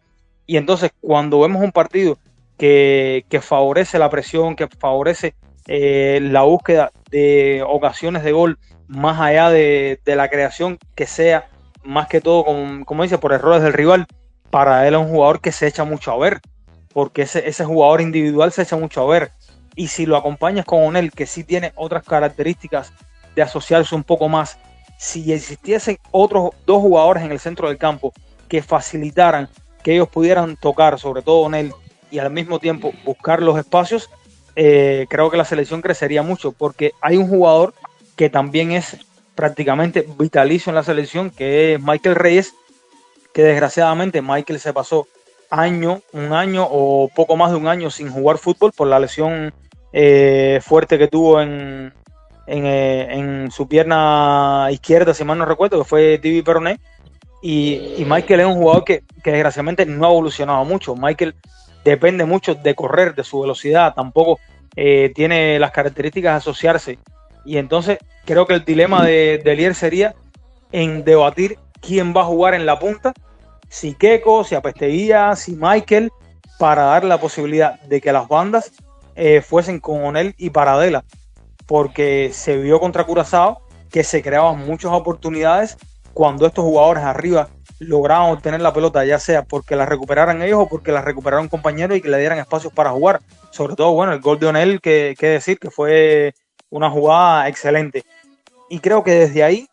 [0.47, 2.17] Y entonces, cuando vemos un partido
[2.57, 5.35] que, que favorece la presión, que favorece
[5.67, 11.49] eh, la búsqueda de ocasiones de gol, más allá de, de la creación que sea
[11.83, 14.07] más que todo, como, como, dice, por errores del rival,
[14.51, 16.41] para él es un jugador que se echa mucho a ver,
[16.93, 19.33] porque ese, ese jugador individual se echa mucho a ver.
[19.77, 22.93] Y si lo acompañas con él, que sí tiene otras características
[23.35, 24.59] de asociarse un poco más,
[24.99, 28.13] si existiesen otros dos jugadores en el centro del campo
[28.49, 29.49] que facilitaran
[29.83, 31.73] que ellos pudieran tocar, sobre todo en él,
[32.11, 34.11] y al mismo tiempo buscar los espacios,
[34.57, 37.73] eh, creo que la selección crecería mucho, porque hay un jugador
[38.17, 38.99] que también es
[39.35, 42.53] prácticamente vitalicio en la selección, que es Michael Reyes,
[43.33, 45.07] que desgraciadamente Michael se pasó
[45.51, 49.53] año, un año o poco más de un año sin jugar fútbol por la lesión
[49.93, 51.93] eh, fuerte que tuvo en,
[52.47, 56.79] en, eh, en, su pierna izquierda, si mal no recuerdo, que fue Divi Peroné.
[57.43, 60.95] Y, y, Michael es un jugador que, que desgraciadamente no ha evolucionado mucho.
[60.95, 61.35] Michael
[61.85, 64.39] depende mucho de correr, de su velocidad, tampoco
[64.77, 66.99] eh, tiene las características de asociarse.
[67.45, 70.15] Y entonces creo que el dilema de, de Lier sería
[70.71, 73.13] en debatir quién va a jugar en la punta,
[73.71, 76.13] si Keco, si Apesteguía, si Michael,
[76.59, 78.73] para dar la posibilidad de que las bandas
[79.15, 81.05] eh, fuesen con él y Paradela,
[81.67, 85.79] porque se vio contra Curazao que se creaban muchas oportunidades
[86.13, 90.69] cuando estos jugadores arriba lograban obtener la pelota, ya sea porque la recuperaran ellos o
[90.69, 93.21] porque la recuperaron compañeros y que le dieran espacios para jugar.
[93.51, 96.35] Sobre todo, bueno, el gol de Onel, que, que decir que fue
[96.69, 98.05] una jugada excelente.
[98.69, 99.69] Y creo que desde ahí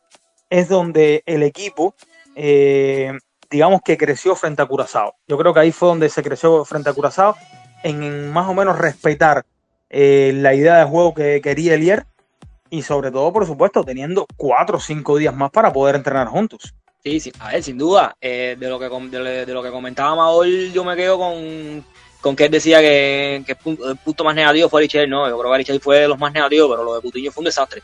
[0.50, 1.96] es donde el equipo,
[2.36, 3.12] eh,
[3.50, 5.16] digamos que creció frente a Curazao.
[5.28, 7.36] Yo creo que ahí fue donde se creció frente a Curazao,
[7.84, 9.46] en, más o menos respetar
[9.90, 12.06] eh, la idea de juego que quería Elier
[12.70, 16.74] y sobre todo, por supuesto, teniendo cuatro o cinco días más para poder entrenar juntos.
[17.04, 20.16] Sí, sí, a ver, sin duda, eh, de, lo que, de, de, lo que comentaba
[20.16, 21.86] Maol, yo me quedo con,
[22.20, 25.56] con que él decía que, el punto más negativo fue Arichel, no, yo creo que
[25.56, 27.82] Arichel fue de los más negativos, pero lo de Cutiño fue un desastre,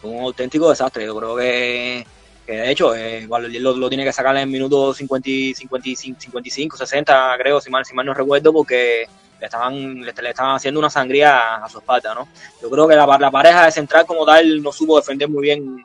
[0.00, 2.06] fue un auténtico desastre, yo creo que,
[2.46, 7.36] que de hecho eh, lo, lo, tiene que sacar en minutos 50, 55, 55, 60,
[7.38, 9.06] creo, si mal, si mal no recuerdo, porque
[9.40, 12.28] le estaban, le, estaban haciendo una sangría a su espalda, ¿no?
[12.60, 15.84] Yo creo que la, la pareja de central como tal no supo defender muy bien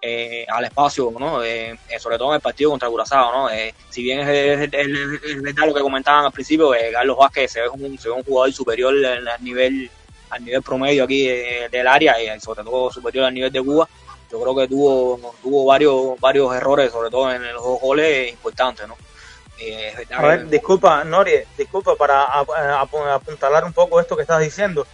[0.00, 1.42] eh, al espacio, ¿no?
[1.42, 3.48] Eh, sobre todo en el partido contra Curazao, ¿no?
[3.90, 4.70] Si bien es,
[5.42, 8.52] verdad lo que comentaban al principio, Carlos Vázquez se ve, un, se ve un jugador
[8.52, 9.90] superior al nivel
[10.30, 13.88] al nivel promedio aquí del área y sobre todo superior al nivel de Cuba.
[14.30, 18.86] Yo creo que tuvo tuvo varios varios errores, sobre todo en los dos goles importantes,
[18.86, 18.96] ¿no?
[20.16, 22.26] a ver, disculpa, Nori, disculpa para
[23.14, 24.86] apuntalar un poco esto que estás diciendo.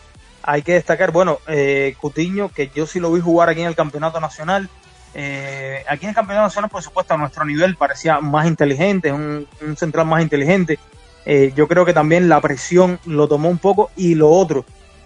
[0.42, 3.74] Hay que destacar, bueno, eh, Cutiño, que yo sí lo vi jugar aquí en el
[3.74, 4.70] Campeonato Nacional,
[5.14, 9.46] eh, aquí en el Campeonato Nacional, por supuesto, a nuestro nivel parecía más inteligente, un,
[9.60, 10.78] un central más inteligente.
[11.26, 14.64] Eh, yo creo que también la presión lo tomó un poco y lo otro,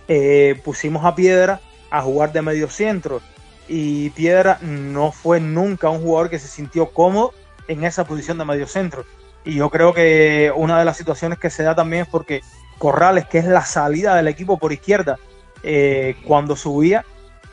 [0.09, 1.61] eh, pusimos a Piedra
[1.91, 3.21] a jugar de medio centro
[3.69, 7.35] y Piedra no fue nunca un jugador que se sintió cómodo
[7.69, 9.05] en esa posición de medio centro.
[9.45, 12.41] Y yo creo que una de las situaciones que se da también es porque
[12.79, 15.19] Corrales, que es la salida del equipo por izquierda,
[15.63, 17.05] eh, cuando subía,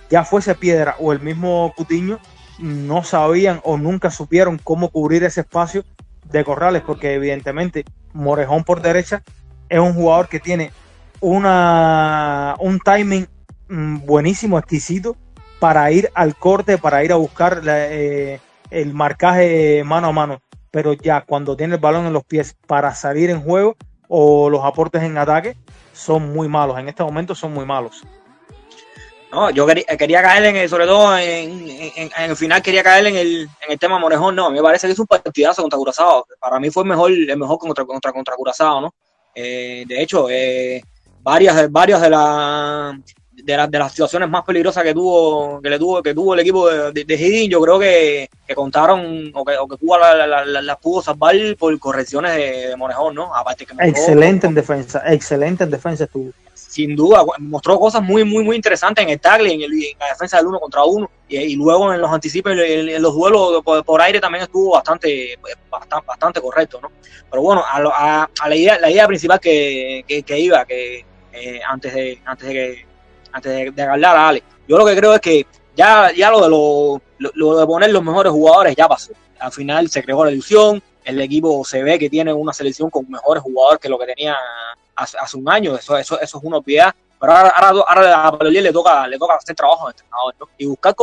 [0.10, 2.19] ya fuese Piedra o el mismo Cutiño,
[2.60, 5.84] no sabían o nunca supieron cómo cubrir ese espacio
[6.23, 9.23] de Corrales, porque evidentemente Morejón por derecha
[9.67, 10.71] es un jugador que tiene
[11.19, 13.28] una, un timing
[13.67, 15.17] mm, buenísimo, exquisito,
[15.59, 18.39] para ir al corte, para ir a buscar eh,
[18.69, 20.41] el marcaje mano a mano.
[20.71, 23.75] Pero ya cuando tiene el balón en los pies para salir en juego
[24.07, 25.55] o los aportes en ataque,
[25.93, 26.77] son muy malos.
[26.77, 28.03] En este momento son muy malos.
[29.31, 33.07] No, yo quería, quería caer en el, sobre todo en, en, el final quería caer
[33.07, 36.25] en el, en el tema Morejón, no, me parece que es un partidazo contra Curazao,
[36.39, 38.95] para mí fue mejor, el mejor contra, contra, contra Curazao, ¿no?
[39.33, 40.81] Eh, de hecho, eh,
[41.21, 42.97] varias, varias de, la,
[43.45, 46.39] de, las de las situaciones más peligrosas que tuvo que le tuvo que tuvo el
[46.39, 49.99] equipo de, de, de Higgins, yo creo que, que contaron o que, o que Cuba
[50.15, 53.36] las la, la, la pudo salvar por correcciones de, Monejón, ¿no?
[53.36, 56.31] Aparte que mostró- Excelente en defensa, excelente en defensa estuvo.
[56.55, 60.08] sin duda, mostró cosas muy, muy, muy interesantes en el tackle, en, el, en la
[60.08, 63.62] defensa del uno contra uno, y, y luego en los anticipos, en, en los duelos
[63.63, 65.38] por, por aire también estuvo bastante,
[65.69, 66.91] bastante, bastante correcto, ¿no?
[67.29, 67.77] Pero bueno, a,
[68.23, 72.21] a, a la idea, la idea principal que, que, que iba, que eh, antes de,
[72.25, 72.86] antes de que,
[73.36, 75.45] antes de, de a Ale, yo lo que creo es que
[75.76, 79.12] ya, ya lo de lo, lo, lo de poner los mejores jugadores ya pasó.
[79.39, 83.10] Al final se creó la ilusión, el equipo se ve que tiene una selección con
[83.10, 84.38] mejores jugadores que lo que tenía
[84.95, 86.95] hace, hace un año, eso, eso, eso es una obviedad.
[87.25, 90.47] Pero ahora, ahora, ahora a Palolier le toca, le toca hacer trabajo de entrenador, ¿no?
[90.59, 90.93] Y buscar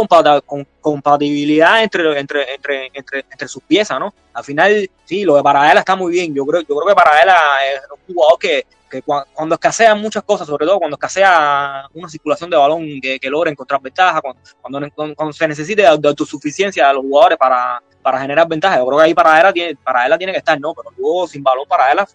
[0.81, 4.15] compatibilidad entre, entre, entre, entre, entre sus piezas, ¿no?
[4.33, 6.33] Al final, sí, lo de Paradela está muy bien.
[6.35, 7.37] Yo creo, yo creo que Paradela
[7.75, 12.09] es un jugador que, que cua- cuando escasean muchas cosas, sobre todo cuando escasea una
[12.09, 16.09] circulación de balón que, que logra encontrar ventaja, cuando, cuando, cuando- se necesite de, de
[16.09, 20.17] autosuficiencia de los jugadores para, para generar ventaja, yo creo que ahí Paradela tiene, Paradela
[20.19, 20.73] tiene que estar, ¿no?
[20.73, 22.07] Pero luego sin balón Paradela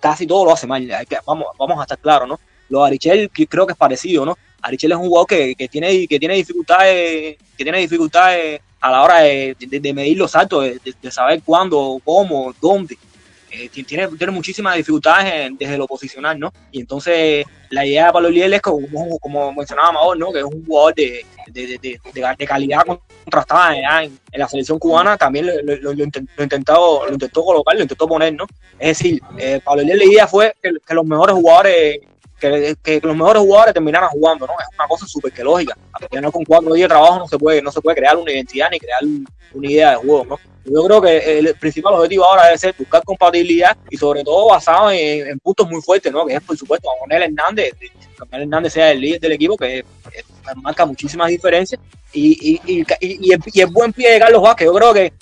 [0.00, 0.88] casi todo lo hace mal.
[1.26, 2.40] Vamos, vamos a estar claros, ¿no?
[2.70, 4.38] Lo de Arichel creo que es parecido, ¿no?
[4.62, 9.02] Arichel es un jugador que, que tiene que tiene dificultades que tiene dificultades a la
[9.02, 9.54] hora de,
[9.92, 12.96] medir los saltos, de, saber cuándo, cómo, dónde.
[13.52, 16.52] Eh, ti- tiene, tiene muchísimas dificultades en- desde lo posicional, ¿no?
[16.70, 20.32] Y entonces la idea de Pablo Liel es como, como mencionaba ¿no?
[20.32, 25.76] Que es un jugador de, de, calidad contrastada en, la selección cubana, también lo, lo-
[25.76, 28.46] lo lo intentó colocar, lo intentó poner, ¿no?
[28.78, 31.98] Es decir, eh, Pablo Liel la idea fue que los mejores jugadores
[32.40, 34.54] que, los mejores jugadores terminaran jugando, ¿no?
[34.54, 35.76] Es una cosa súper que lógica.
[35.92, 38.68] Al con cuatro días de trabajo no se puede, no se puede crear una identidad
[38.70, 39.00] ni crear
[39.52, 40.38] una idea de juego, ¿no?
[40.64, 44.90] Yo creo que el principal objetivo ahora debe ser buscar compatibilidad y sobre todo basado
[44.90, 46.26] en, puntos muy fuertes, ¿no?
[46.26, 49.78] Que es por supuesto Manuel Hernández, que Manuel Hernández sea el líder del equipo, que
[49.78, 49.84] eh,
[50.56, 51.80] marca muchísimas diferencias,
[52.12, 55.12] y, y el buen pie de Carlos Vázquez, yo creo que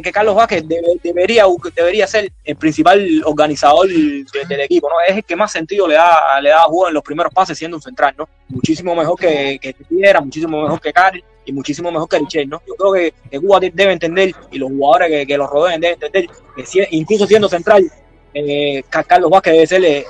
[0.00, 4.94] que, Carlos Vázquez debe- debería, debería ser el principal organizador de- del equipo, ¿no?
[5.06, 7.76] Es el que más sentido le da, le da juego en los primeros pases siendo
[7.76, 8.28] un central, ¿no?
[8.48, 9.74] Muchísimo mejor que, que
[10.20, 12.62] muchísimo mejor que Cari y muchísimo mejor que Richel, ¿no?
[12.66, 15.80] Yo creo que, que Cuba de- debe entender y los jugadores que, que los rodean
[15.80, 17.84] deben entender que incluso siendo central,
[18.32, 20.04] eh, Ca- Carlos Vázquez debe ser el, el-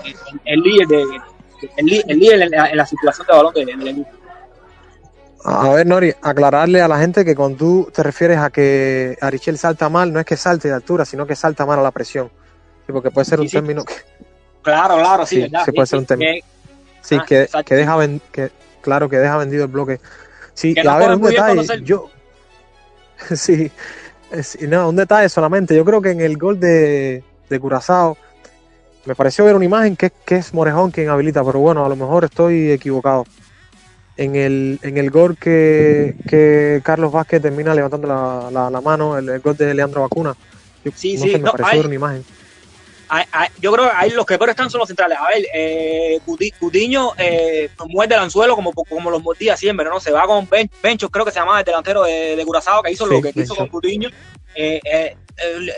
[0.45, 0.63] el
[1.77, 4.09] el, líder en la, en la circulación de balón del equipo.
[5.47, 9.59] A ver, Nori, aclararle a la gente que cuando tú te refieres a que Arichel
[9.59, 12.31] salta mal, no es que salte de altura, sino que salta mal a la presión.
[12.87, 13.95] Sí, porque puede ser un Sí, término que,
[14.63, 15.63] Claro, claro, sí, Sí, ¿verdad?
[15.67, 16.07] sí puede ser un.
[16.07, 16.41] Que-
[17.03, 20.01] sí, Ah, que, que deja ven- que, claro, que deja vendido el bloque.
[20.55, 22.11] Sí, no a ver, un detalle, yo,
[23.35, 23.71] sí,
[24.67, 25.77] no, un detalle solamente.
[25.77, 28.17] Yo creo que en el gol de, de Curazao
[29.05, 31.97] me pareció ver una imagen que, que es Morejón quien habilita, pero bueno, a lo
[31.97, 33.27] mejor estoy equivocado.
[34.17, 39.19] En el, en el gol que, que Carlos Vázquez termina levantando la, la, la mano,
[39.19, 40.37] el, el gol de Leandro Vacuna.
[40.85, 42.25] Yo, Sí, no sí, sé, me no, pareció hay- una imagen.
[43.61, 45.17] Yo creo que ahí los que peor están son los centrales.
[45.19, 50.01] A ver, eh, Cuti- Cutiño eh, muerde el anzuelo como, como los mordía siempre, ¿no?
[50.01, 52.91] Se va con Ben- Bencho, creo que se llamaba el delantero de, de Curazao, que
[52.93, 54.09] hizo Sí, lo que hizo con Cutiño.
[54.57, 55.73] Eh, eh, eh,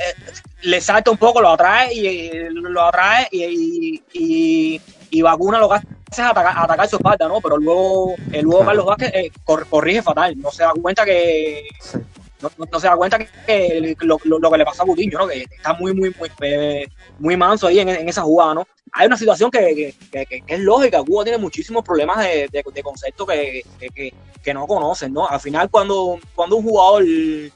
[0.63, 5.69] le salta un poco, lo atrae y lo atrae y, y, y, y Vacuna lo
[5.69, 7.41] que hace es atacar, atacar su espalda, ¿no?
[7.41, 8.67] Pero luego, eh, luego Claro.
[8.67, 11.99] Carlos Vázquez eh, cor- corrige fatal, no se da cuenta que, Sí.
[12.41, 15.27] no, se da cuenta que, que lo, lo- lo que le pasa a Coutinho, ¿no?
[15.27, 16.87] Que está muy, muy, muy, eh,
[17.19, 18.67] muy manso ahí en, en esa jugada, ¿no?
[18.93, 21.03] Hay una situación que, que- que- es lógica.
[21.03, 25.27] Cuba tiene muchísimos problemas de, de, de concepto que, que, que- que no conocen, ¿no?
[25.27, 27.51] Al final, cuando, cuando un jugador eh,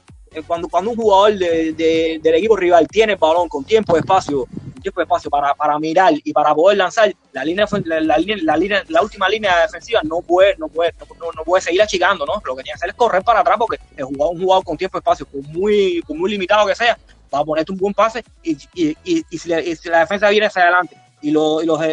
[0.47, 3.99] cuando, cuando un jugador de- de- del equipo rival tiene el balón con tiempo y
[3.99, 4.45] espacio,
[4.81, 8.57] tiempo y espacio para, para mirar y para poder lanzar, la línea, la, la la
[8.57, 12.33] línea, la última línea defensiva no puede, no puede, no, no puede seguir achicando, ¿no?
[12.45, 14.77] Lo que tiene que hacer es correr para atrás porque el jugador, un jugador con
[14.77, 16.97] tiempo y espacio, por muy, por muy limitado que sea,
[17.33, 19.57] va a ponerte un buen pase y, y, y, si, la,
[19.99, 21.87] defensa viene hacia adelante y, lo- y los, los,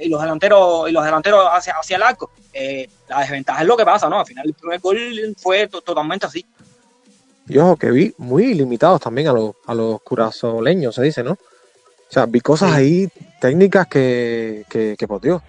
[0.00, 3.76] y los delanteros y los delanteros hacia, hacia el arco, eh, la desventaja es lo
[3.76, 4.20] que pasa, ¿no?
[4.20, 6.44] Al final el primer gol fue to- totalmente así.
[7.48, 11.36] Y ojo, que vi muy limitados también a los, a los curazoleños, se dice, ¿no?
[12.08, 13.08] O sea, vi cosas ahí
[13.40, 15.42] técnicas que, que, que por Dios.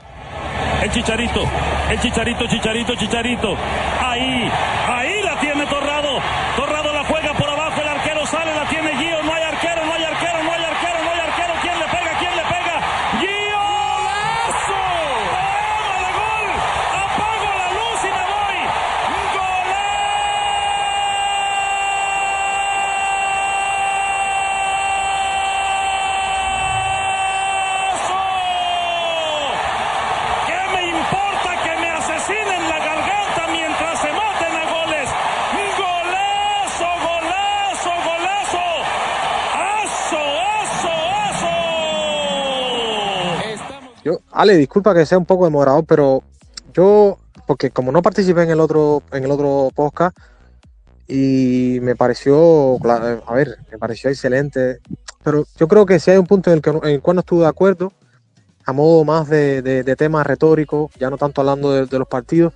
[0.82, 1.42] El Chicharito,
[1.90, 3.56] el Chicharito, Chicharito, Chicharito.
[4.02, 4.50] Ahí,
[4.88, 6.20] ahí la tiene Torrado.
[6.56, 9.24] Torrado la juega por abajo, el arquero sale, la tiene Gio.
[9.24, 11.54] No hay arquero, no hay arquero, no hay arquero, no hay arquero.
[11.62, 12.18] ¿Quién le pega?
[12.20, 12.82] ¿Quién le pega?
[13.20, 13.60] ¡Gio!
[13.60, 14.84] ¡Golazo!
[15.74, 16.48] ¡Toma de gol!
[17.04, 18.60] ¡Apago la luz y me voy!
[19.34, 20.08] ¡Golazo!
[30.48, 32.58] ¿Qué me importa que me asesinen?
[44.32, 46.24] Ale, disculpa que sea un poco demorador, pero
[46.74, 50.18] yo, porque como no participé en el otro, en el otro podcast,
[51.08, 54.80] y me pareció, a ver, me pareció excelente,
[55.24, 57.20] pero yo creo que si hay un punto en el, que, en el cual no
[57.22, 57.94] estuve de acuerdo,
[58.66, 62.08] a modo más de, de, de tema retórico, ya no tanto hablando de, de los
[62.08, 62.54] partidos,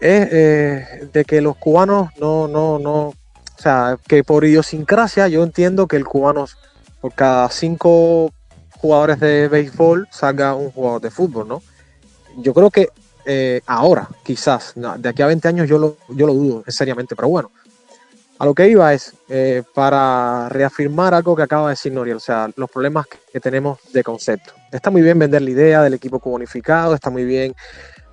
[0.00, 3.14] es eh, de que los cubanos no, no, no, o
[3.56, 6.46] sea, que por idiosincrasia yo entiendo que el cubano,
[7.00, 8.32] por cada cinco
[8.82, 11.62] jugadores de béisbol, salga un jugador de fútbol, ¿no?
[12.36, 12.88] Yo creo que
[13.24, 17.28] eh, ahora, quizás, de aquí a 20 años yo lo, yo lo dudo, seriamente, pero
[17.28, 17.50] bueno.
[18.40, 22.20] A lo que iba es eh, para reafirmar algo que acaba de decir Noriel, o
[22.20, 24.52] sea, los problemas que, tenemos de concepto.
[24.72, 27.54] Está muy bien vender la idea del equipo cubanificado, está muy bien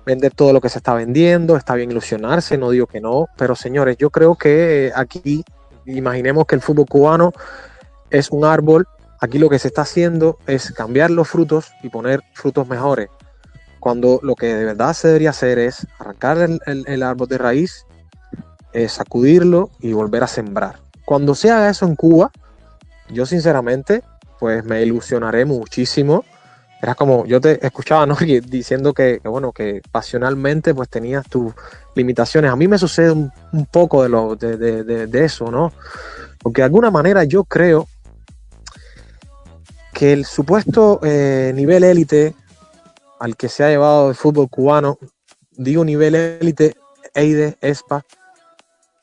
[0.06, 3.56] vender todo lo que se está vendiendo, está bien ilusionarse, no digo que no, pero
[3.56, 5.44] señores, yo creo que eh, aquí
[5.84, 7.32] imaginemos que el fútbol cubano
[8.08, 8.86] es un árbol,
[9.20, 13.08] aquí lo que se está haciendo es cambiar los frutos y poner frutos mejores,
[13.78, 17.86] cuando lo que de verdad se debería hacer es arrancar el, el- árbol de raíz,
[18.72, 20.76] eh, sacudirlo y volver a sembrar.
[21.04, 22.30] Cuando se haga eso en Cuba,
[23.08, 24.02] yo sinceramente,
[24.38, 26.24] pues me ilusionaré muchísimo.
[26.82, 28.14] Era como, yo te escuchaba, ¿no?
[28.46, 31.52] Diciendo que, que, bueno, que pasionalmente pues tenías tus
[31.94, 32.50] limitaciones.
[32.50, 33.32] A mí me sucede un,
[33.70, 35.72] poco de, lo, de- de- de eso, ¿no?
[36.42, 37.88] Porque de alguna manera yo creo
[39.92, 42.34] que el supuesto eh, nivel élite
[43.18, 44.98] al que se ha llevado el fútbol cubano,
[45.50, 46.74] digo nivel élite,
[47.14, 48.04] EIDE, ESPA,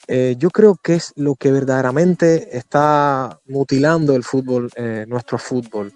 [0.08, 5.92] eh, yo creo que es lo que verdaderamente está mutilando el fútbol, eh, nuestro fútbol.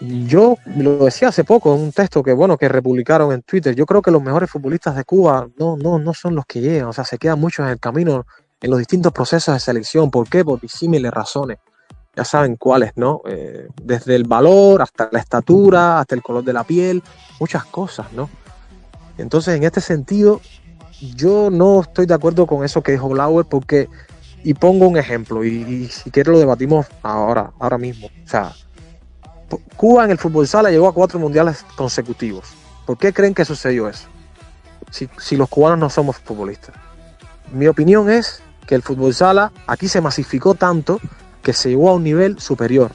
[0.00, 3.74] Yo lo decía hace poco en un texto que bueno que republicaron en Twitter.
[3.74, 6.88] Yo creo que los mejores futbolistas de Cuba no, no, no son los que llegan,
[6.88, 8.24] o sea, se quedan muchos en el camino
[8.62, 10.10] en los distintos procesos de selección.
[10.10, 10.44] ¿Por qué?
[10.44, 11.58] Por disímiles razones.
[12.16, 13.22] Ya saben cuáles, ¿no?
[13.26, 17.02] Eh, desde el valor hasta la estatura, hasta el color de la piel,
[17.38, 18.28] muchas cosas, ¿no?
[19.16, 20.40] Entonces, en este sentido,
[21.14, 23.88] yo no estoy de acuerdo con eso que dijo Blauer porque,
[24.42, 28.08] y pongo un ejemplo, y, si quiere lo debatimos ahora, ahora mismo.
[28.08, 28.52] O sea,
[29.76, 32.48] Cuba en el fútbol sala llegó a cuatro mundiales consecutivos.
[32.86, 34.08] ¿Por qué creen que sucedió eso?
[34.90, 36.74] Si, si los cubanos no somos futbolistas.
[37.52, 41.00] Mi opinión es que el fútbol sala aquí se masificó tanto
[41.42, 42.90] que se llegó a un nivel superior.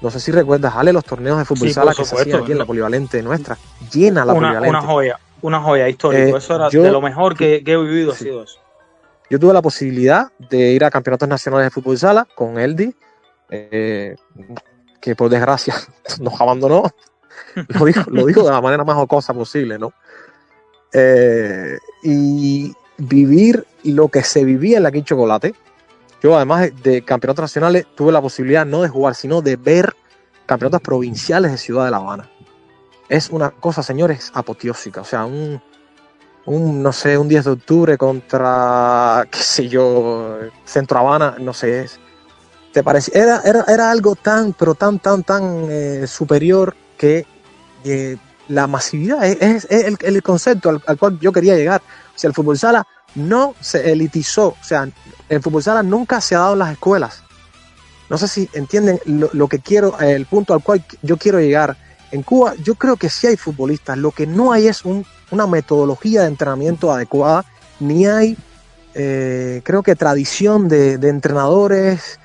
[0.00, 2.30] No sé si recuerdas, Ale, los torneos de fútbol Sí, sala por que se supuesto.
[2.30, 3.56] hacían aquí en la polivalente nuestra.
[3.92, 4.68] Llena la Una, polivalente.
[4.78, 6.36] una joya, una joya histórico.
[6.36, 8.24] Eh, eso era yo- de lo mejor que, que he vivido, ha Sí.
[8.24, 8.58] sido eso.
[9.30, 12.94] Yo tuve la posibilidad de ir a campeonatos nacionales de fútbol sala con Eldi,
[13.50, 14.16] eh,
[15.00, 15.74] que por desgracia
[16.20, 16.82] nos abandonó.
[17.68, 19.92] Lo digo, lo digo de la manera más jocosa posible, ¿no?
[20.92, 25.54] Eh, y vivir lo que se vivía en la Quinta Chocolate.
[26.24, 29.94] Yo, además de, campeonatos nacionales, tuve la posibilidad no de jugar, sino de ver
[30.46, 32.30] campeonatos provinciales de Ciudad de La Habana.
[33.10, 35.02] Es una cosa, señores, apoteósica.
[35.02, 35.60] O sea, un,
[36.46, 41.90] un, no sé, un 10 de octubre contra, qué sé yo, Centro Habana, no sé,
[42.72, 47.26] te parecía, era, era, era algo tan, pero tan, tan, tan eh, superior que
[47.84, 48.16] eh,
[48.48, 51.82] la masividad es el, el concepto al, al cual yo quería llegar.
[52.16, 54.88] O sea, el fútbol sala no se elitizó, o sea,
[55.28, 57.22] el fútbol sala nunca se ha dado en las escuelas.
[58.10, 61.76] No sé si entienden lo, que quiero, el punto al cual yo quiero llegar.
[62.12, 65.46] En Cuba yo creo que sí hay futbolistas, lo que no hay es un- una
[65.46, 67.44] metodología de entrenamiento adecuada,
[67.80, 68.36] ni hay,
[68.94, 72.20] eh, creo que tradición de, de entrenadores,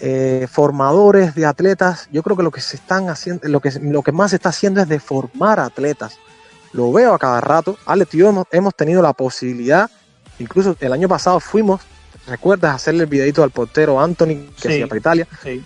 [0.00, 2.08] eh, formadores de atletas.
[2.10, 4.48] Yo creo que lo que se están haciendo, lo que, lo que más se está
[4.48, 6.18] haciendo es de formar atletas.
[6.72, 7.78] Lo veo a cada rato.
[7.86, 9.88] Alex y yo hemos, hemos tenido la posibilidad,
[10.42, 11.80] incluso el año pasado fuimos,
[12.26, 14.68] recuerdas hacerle el videito al portero Anthony que Sí.
[14.68, 15.28] hacía para Italia.
[15.42, 15.62] Sí.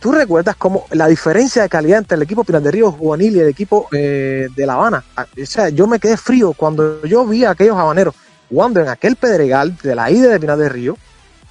[0.00, 3.40] ¿Tú recuerdas cómo la diferencia de calidad entre el equipo Pinar de Río juvenil y
[3.40, 5.04] el equipo eh, de La Habana?
[5.16, 8.14] Ah, O sea, yo me quedé frío cuando yo vi a aquellos habaneros
[8.48, 10.96] jugando en aquel pedregal de la ida de Pinar de Río,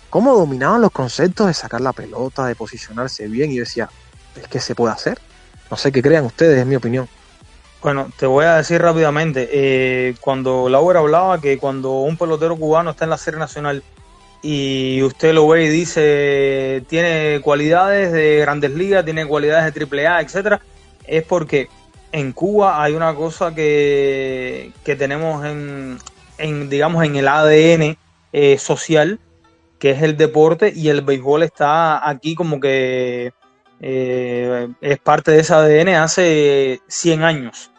[0.09, 3.89] cómo dominaban los conceptos de sacar la pelota, de posicionarse bien, y yo decía,
[4.35, 5.19] es que se puede hacer.
[5.69, 7.09] No sé qué crean ustedes, es mi opinión.
[7.85, 12.89] Bueno, te voy a decir rápidamente, eh, cuando Lauer hablaba que cuando un pelotero cubano
[12.89, 13.83] está en la serie nacional
[14.41, 20.07] y usted lo ve y dice tiene cualidades de grandes ligas, tiene cualidades de triple
[20.07, 20.61] A, etcétera,
[21.05, 21.69] es porque
[22.11, 25.99] en Cuba hay una cosa que, que tenemos en,
[26.39, 27.97] en, digamos, en el ADN
[28.33, 29.19] eh, social,
[29.77, 33.31] que es el deporte, y el béisbol está aquí como que
[33.79, 37.69] eh, es parte de ese ADN hace 100 años,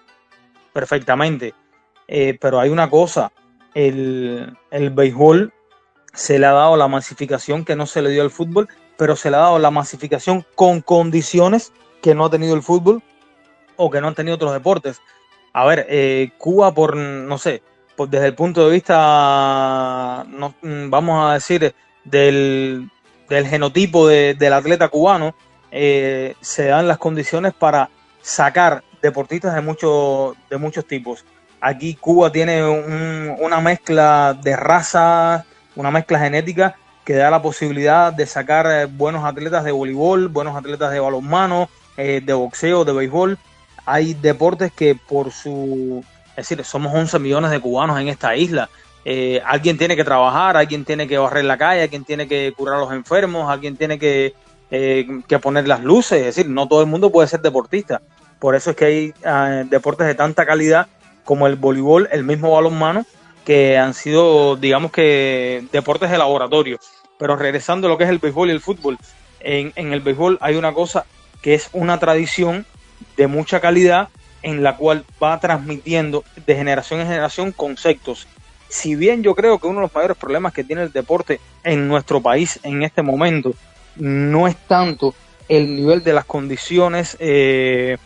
[0.77, 1.55] perfectamente.
[2.07, 3.33] Eh, pero hay una cosa,
[3.75, 5.53] el, el béisbol
[6.13, 8.69] se le ha dado la masificación que no se le dio al fútbol,
[8.99, 11.73] pero se le ha dado la masificación con condiciones
[12.03, 13.03] que no ha tenido el fútbol.
[13.79, 15.01] o que no han tenido otros deportes.
[15.53, 17.63] A ver, eh, Cuba por, no sé,
[17.95, 20.25] por, desde el punto de vista,
[20.63, 21.75] mm, vamos a decir,
[22.05, 22.89] del,
[23.29, 25.35] del genotipo de- del atleta cubano,
[25.71, 27.91] eh, se dan las condiciones para
[28.23, 31.25] sacar deportistas de, mucho, de muchos tipos.
[31.61, 35.45] Aquí Cuba tiene un- una mezcla de razas,
[35.75, 40.57] una mezcla genética que da la posibilidad de sacar eh, buenos atletas de voleibol, buenos
[40.57, 43.39] atletas de balonmano, eh, de boxeo, de béisbol.
[43.85, 46.05] Hay deportes que por su...
[46.31, 48.69] Es decir, somos 11 millones de cubanos en esta isla.
[49.05, 52.75] Eh, alguien tiene que trabajar, alguien tiene que barrer la calle, alguien tiene que curar
[52.75, 54.35] a los enfermos, alguien tiene que,
[54.69, 56.19] que poner las luces.
[56.19, 58.03] Es decir, no todo el mundo puede ser deportista.
[58.39, 60.89] Por eso es que hay eh, deportes de tanta calidad
[61.25, 63.05] como el voleibol, el mismo balonmano,
[63.45, 66.79] que han sido, digamos que, deportes de laboratorio.
[67.19, 68.99] Pero regresando a lo que es el béisbol y el fútbol,
[69.41, 71.07] en, en el béisbol hay una cosa
[71.41, 72.67] que es una tradición
[73.17, 74.09] de mucha calidad
[74.43, 78.27] en la cual va transmitiendo de generación en generación conceptos.
[78.69, 81.89] Si bien yo creo que uno de los mayores problemas que tiene el deporte en
[81.89, 83.55] nuestro país en este momento
[83.97, 85.15] no es tanto
[85.49, 87.97] el nivel de las condiciones eh,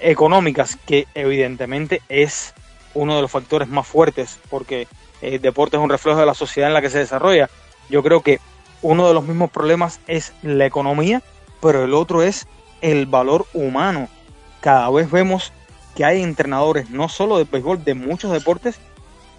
[0.00, 2.54] económicas, que evidentemente es
[2.94, 4.88] uno de los factores más fuertes, porque
[5.20, 7.48] el deporte es un reflejo de la sociedad en la que se desarrolla.
[7.88, 8.40] Yo creo que
[8.82, 11.22] uno de los mismos problemas es la economía,
[11.60, 12.46] pero el otro es
[12.80, 14.08] el valor humano.
[14.60, 15.52] Cada vez vemos
[15.94, 18.78] que hay entrenadores, no solo de béisbol, de muchos deportes,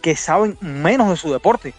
[0.01, 1.73] que saben menos de su deporte.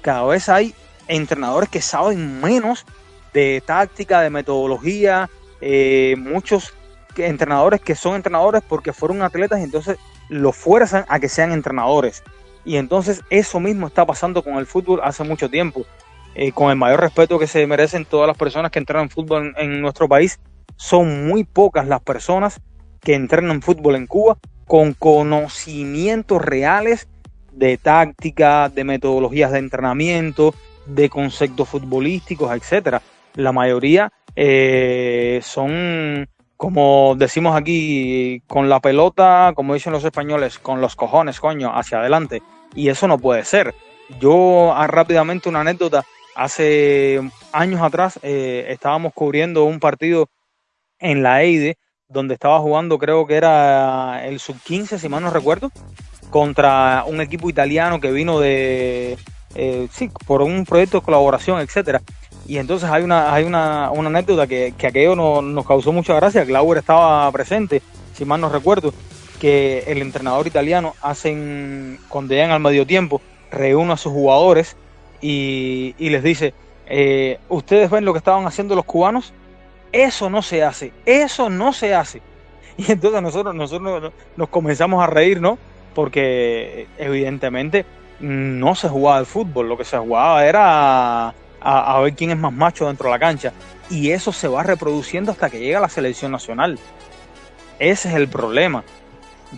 [0.00, 0.74] Cada vez hay
[1.06, 2.84] entrenadores que saben menos
[3.32, 5.28] de táctica, de metodología,
[5.60, 6.74] eh, muchos
[7.18, 9.98] entrenadores que son entrenadores porque fueron atletas y entonces
[10.28, 12.22] los fuerzan a que sean entrenadores.
[12.64, 15.86] Y entonces eso mismo está pasando con el fútbol hace mucho tiempo.
[16.34, 19.72] Eh, con el mayor respeto que se merecen todas las personas que entrenan fútbol en,
[19.72, 20.38] en nuestro país,
[20.76, 22.60] son muy pocas las personas
[23.00, 27.08] que entrenan fútbol en Cuba con conocimientos reales
[27.52, 30.54] de táctica, de metodologías de entrenamiento,
[30.86, 33.02] de conceptos futbolísticos, etcétera.
[33.34, 36.28] La mayoría eh, son,
[36.58, 42.00] como decimos aquí, con la pelota, como dicen los españoles, con los cojones, coño, hacia
[42.00, 42.42] adelante.
[42.74, 43.76] Y eso no puede ser.
[44.20, 46.04] Yo, ah, rápidamente, una anécdota.
[46.34, 47.20] Hace
[47.52, 50.28] años atrás eh, estábamos cubriendo un partido
[50.98, 51.78] en la EIDE,
[52.08, 55.70] donde estaba jugando, creo que era el sub-15, si mal no recuerdo,
[56.30, 59.16] contra un equipo italiano que vino de,
[59.54, 62.02] eh, sí, por un proyecto de colaboración, etcétera.
[62.48, 66.14] Y entonces hay una, hay una, una anécdota que, que aquello no- nos causó mucha
[66.14, 66.44] gracia.
[66.44, 67.82] Glauber estaba presente,
[68.14, 68.94] si mal no recuerdo,
[69.38, 73.20] que el entrenador italiano hacen, cuando llegan al medio tiempo,
[73.50, 74.76] reúne a sus jugadores
[75.20, 76.54] y, y les dice,
[76.86, 79.34] eh, ¿ustedes ven lo que estaban haciendo los cubanos?
[79.92, 82.22] Eso no se hace, eso no se hace.
[82.78, 85.58] Y entonces nosotros, nosotros nos- comenzamos a reír, ¿no?
[85.94, 87.84] Porque evidentemente
[88.20, 92.52] no se jugaba el fútbol, lo que se jugaba era a, ver quién es más
[92.52, 93.52] macho dentro de la cancha.
[93.90, 96.78] Y eso se va reproduciendo hasta que llega la selección nacional.
[97.78, 98.84] Ese es el problema.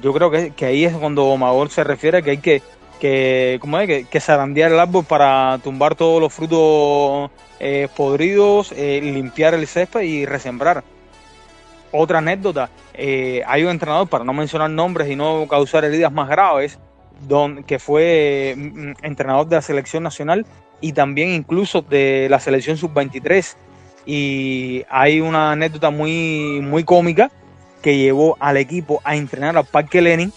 [0.00, 2.62] Yo creo que, que ahí es cuando Magor se refiere a que hay que,
[3.00, 3.86] que, ¿cómo es?
[3.86, 9.66] que, que zarandear el árbol para tumbar todos los frutos eh, podridos, eh, limpiar el
[9.66, 10.84] césped y resembrar.
[11.92, 16.28] Otra anécdota, eh, hay un entrenador, para no mencionar nombres y no causar heridas más
[16.28, 16.78] graves,
[17.26, 20.46] don, que fue mm, entrenador de la selección nacional
[20.80, 23.54] y también incluso de la selección sub-23.
[24.06, 27.30] Y hay una anécdota muy, muy cómica
[27.82, 30.32] que llevó al equipo a entrenar al Parque Lenin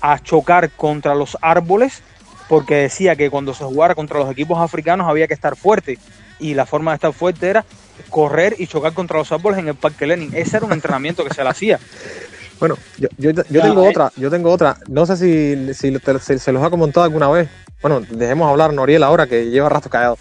[0.00, 2.02] a chocar contra los árboles
[2.48, 5.98] porque decía que cuando se jugara contra los equipos africanos había que estar fuerte
[6.38, 7.64] y la forma de estar fuerte era
[8.10, 10.32] correr y chocar contra los árboles en el Parque Lenin.
[10.34, 11.78] Ese era un entrenamiento que se le hacía.
[12.62, 13.88] Bueno, yo, yo, yo Ya, tengo eh.
[13.88, 14.76] otra, yo tengo otra.
[14.86, 17.48] No sé si, si, te- si se los ha comentado alguna vez.
[17.82, 20.16] Bueno, dejemos hablar a Noriel ahora que lleva rato callado.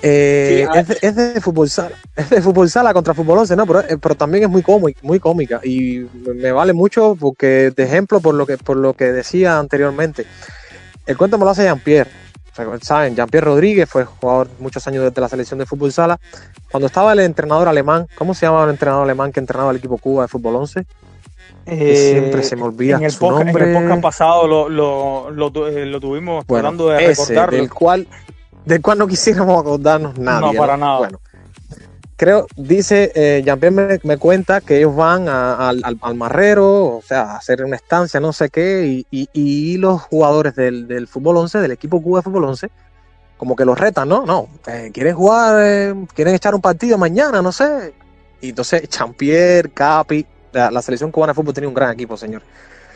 [0.00, 3.40] Eh, Sí, a- es, de, es de fútbol sala, es de fútbol sala contra fútbol
[3.40, 7.16] 11, no, pero, eh, pero también es muy cómica, muy cómica y me vale mucho
[7.20, 10.24] porque de ejemplo por lo que por lo que decía anteriormente.
[11.04, 12.10] El cuento me lo hace Jean-Pierre.
[12.80, 16.18] Saben, Jean-Pierre Rodríguez fue jugador muchos años de la selección de fútbol sala.
[16.70, 19.98] Cuando estaba el entrenador alemán, ¿cómo se llamaba el entrenador alemán que entrenaba el equipo
[19.98, 20.86] Cuba de fútbol 11?
[21.66, 23.70] Eh, siempre se me olvida en el su podcast, En nombre.
[23.72, 27.58] el podcast pasado lo, lo, eh, lo tuvimos Bueno, tratando de ese, recordarlo.
[27.58, 28.08] del cual,
[28.64, 30.52] del cual no quisiéramos acordarnos nadie.
[30.52, 30.98] No, para nada.
[30.98, 31.20] Bueno,
[32.16, 36.96] creo, dice, eh, Jean-Pierre me, me cuenta que ellos van a- al, al- al marrero,
[36.98, 40.86] o sea, a hacer una estancia, no sé qué, y, y- y los jugadores del,
[40.86, 42.70] del fútbol 11, del equipo Cuba de fútbol 11,
[43.36, 44.24] como que los retan, ¿no?
[44.24, 47.92] No, eh, quieren jugar, eh, quieren echar un partido mañana, no sé.
[48.40, 50.24] Y entonces Jean-Pierre, Capi,
[50.56, 52.42] la, la selección cubana de fútbol tenía un gran equipo, señor.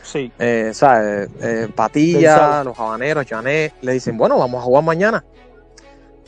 [0.03, 0.33] Sí.
[0.39, 1.29] Eh, ¿sabes?
[1.41, 5.25] Eh, Patilla, los habaneros, Janet, le dicen, bueno, vamos a jugar mañana.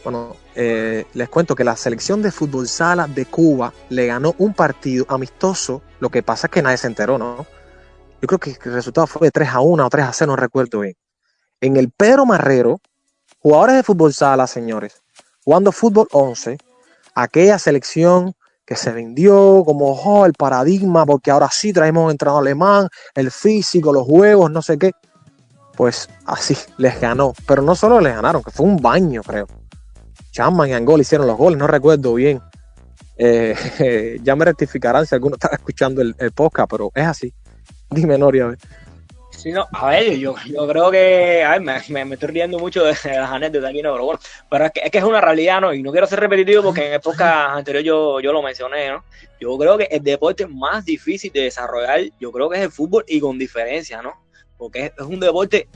[0.05, 4.53] Bueno, eh, les cuento que la selección de fútbol sala de Cuba le ganó un
[4.53, 5.83] partido amistoso.
[6.01, 7.47] Lo que pasa es que nadie se enteró, ¿no?
[8.21, 10.37] Yo creo que el resultado fue de 3 a 1 o 3 a 0, no
[10.37, 10.95] recuerdo bien.
[11.61, 12.81] En el Pedro Marrero,
[13.39, 15.03] jugadores de fútbol sala, señores,
[15.45, 16.59] jugando fútbol 11,
[17.15, 22.43] aquella selección que se vendió como oh, el paradigma, porque ahora sí traemos un entrenador
[22.43, 24.93] alemán, el físico, los juegos, no sé qué.
[25.77, 27.33] Pues así les ganó.
[27.47, 29.47] Pero no solo les ganaron, que fue un baño, creo.
[30.31, 32.41] Chapman y Angol hicieron los goles, no recuerdo bien.
[33.17, 37.35] Eh, ya me rectificarán si alguno está escuchando el, el podcast, pero es así.
[37.91, 38.45] Dime, Noria.
[38.45, 38.59] a ver.
[39.43, 42.61] Sí, no, a ver, yo, yo creo que, a ver, me, me, me estoy riendo
[42.61, 45.21] mucho de, las anécdotas aquí, no, pero bueno, pero es que, es que es una
[45.21, 45.75] realidad, ¿no?
[45.75, 49.03] Y no quiero ser repetitivo porque en podcast anterior yo, yo lo mencioné, ¿no?
[49.41, 53.05] Yo creo que el deporte más difícil de desarrollar, yo creo que es el fútbol
[53.09, 54.13] y con diferencia, ¿no?
[54.57, 55.67] Porque es, es un deporte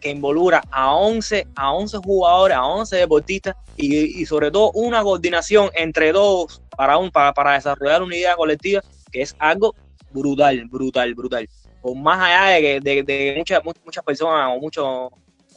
[0.00, 5.04] que involucra a 11, a 11 jugadores, a 11 deportistas y, y sobre todo una
[5.04, 9.72] coordinación entre todos para, un, para, para desarrollar una idea colectiva que es algo
[10.10, 11.48] brutal, brutal, brutal.
[11.84, 15.10] Por más allá de de, de muchas, muchas personas o muchos,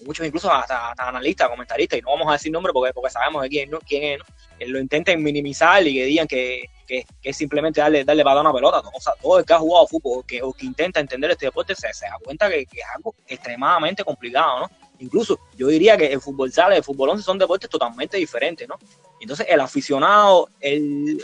[0.06, 3.48] muchos incluso hasta, analistas, comentaristas, y no vamos a decir nombre porque, porque sabemos de
[3.48, 3.80] quién, ¿no?
[3.80, 4.26] quién es, ¿no?
[4.60, 8.42] que lo intenten minimizar y que digan que, que, que es simplemente darle, darle para
[8.42, 8.80] una pelota.
[8.94, 11.74] O sea, todo el que ha jugado fútbol que, o que intenta entender este deporte
[11.76, 14.72] se, se da cuenta que, que, es algo extremadamente complicado, ¿no?
[15.00, 18.68] Incluso yo diría que el fútbol sala y el fútbol 11 son deportes totalmente diferentes,
[18.68, 18.76] ¿no?
[19.22, 21.24] Entonces el aficionado, el,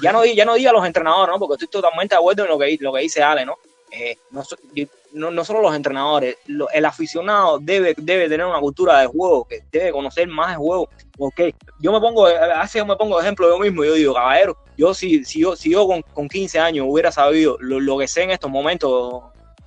[0.00, 1.40] ya no ya no diga los entrenadores, ¿no?
[1.40, 3.56] Porque estoy totalmente de acuerdo en lo que, lo que dice Ale, ¿no?
[3.96, 4.16] Eh,
[5.12, 6.36] no, solo los entrenadores,
[6.72, 10.88] el aficionado debe, debe tener una cultura de juego, que debe conocer más de juego.
[11.16, 14.92] Porque yo me pongo, hace yo me pongo ejemplo yo mismo, yo digo, caballero, yo
[14.94, 18.32] si, si yo, si yo con, con 15 años hubiera sabido lo, que sé en
[18.32, 19.22] estos momentos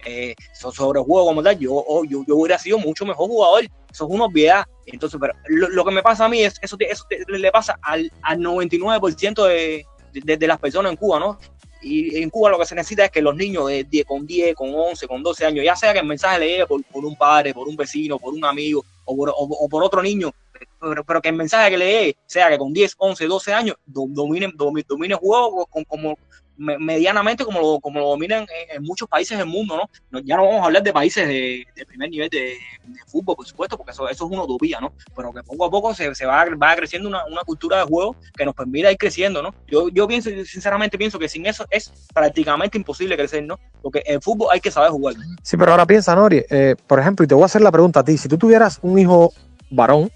[0.05, 3.63] eh, sobre juego como tal, yo, oh, yo, yo, hubiera sido mucho mejor jugador.
[3.89, 4.65] Eso es una obviedad.
[4.85, 8.11] Entonces, pero lo, lo que me pasa a mí es eso, eso le pasa al,
[8.23, 11.39] al 99% de, de, de, las personas en Cuba, ¿no?
[11.81, 14.55] Y en Cuba lo que se necesita es que los niños de 10, con 10,
[14.55, 17.15] con 11, con 12 años, ya sea que el mensaje le llegue por, por un
[17.15, 20.33] padre, por un vecino, por un amigo o por, o, o por otro niño,
[20.79, 23.75] pero, pero, que el mensaje que le llegue sea que con 10, 11, 12 años
[23.85, 26.17] dominen, domine, domine juego como,
[26.57, 29.77] medianamente como lo, como lo dominan en, en, muchos países del mundo,
[30.11, 30.19] ¿no?
[30.21, 32.57] Ya no vamos a hablar de países de, primer nivel de,
[33.05, 34.93] fútbol, por supuesto, porque eso, eso es una utopía, ¿no?
[35.15, 38.15] Pero que poco a poco se, se va, va creciendo una, una, cultura de juego
[38.35, 39.53] que nos permita ir creciendo, ¿no?
[39.67, 43.59] Yo, yo pienso, sinceramente pienso que sin eso es prácticamente imposible crecer, ¿no?
[43.81, 45.15] Porque el fútbol hay que saber jugar.
[45.43, 47.99] Sí, pero ahora piensa, Nori, eh, por ejemplo, y te voy a hacer la pregunta
[47.99, 49.31] a ti, si tú tuvieras un hijo
[49.69, 50.11] varón,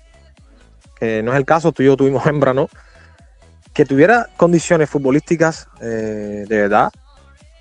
[0.99, 2.69] que no es el caso, tú y yo tuvimos hembra, ¿no?
[3.73, 6.91] Que tuviera condiciones futbolísticas eh, de verdad,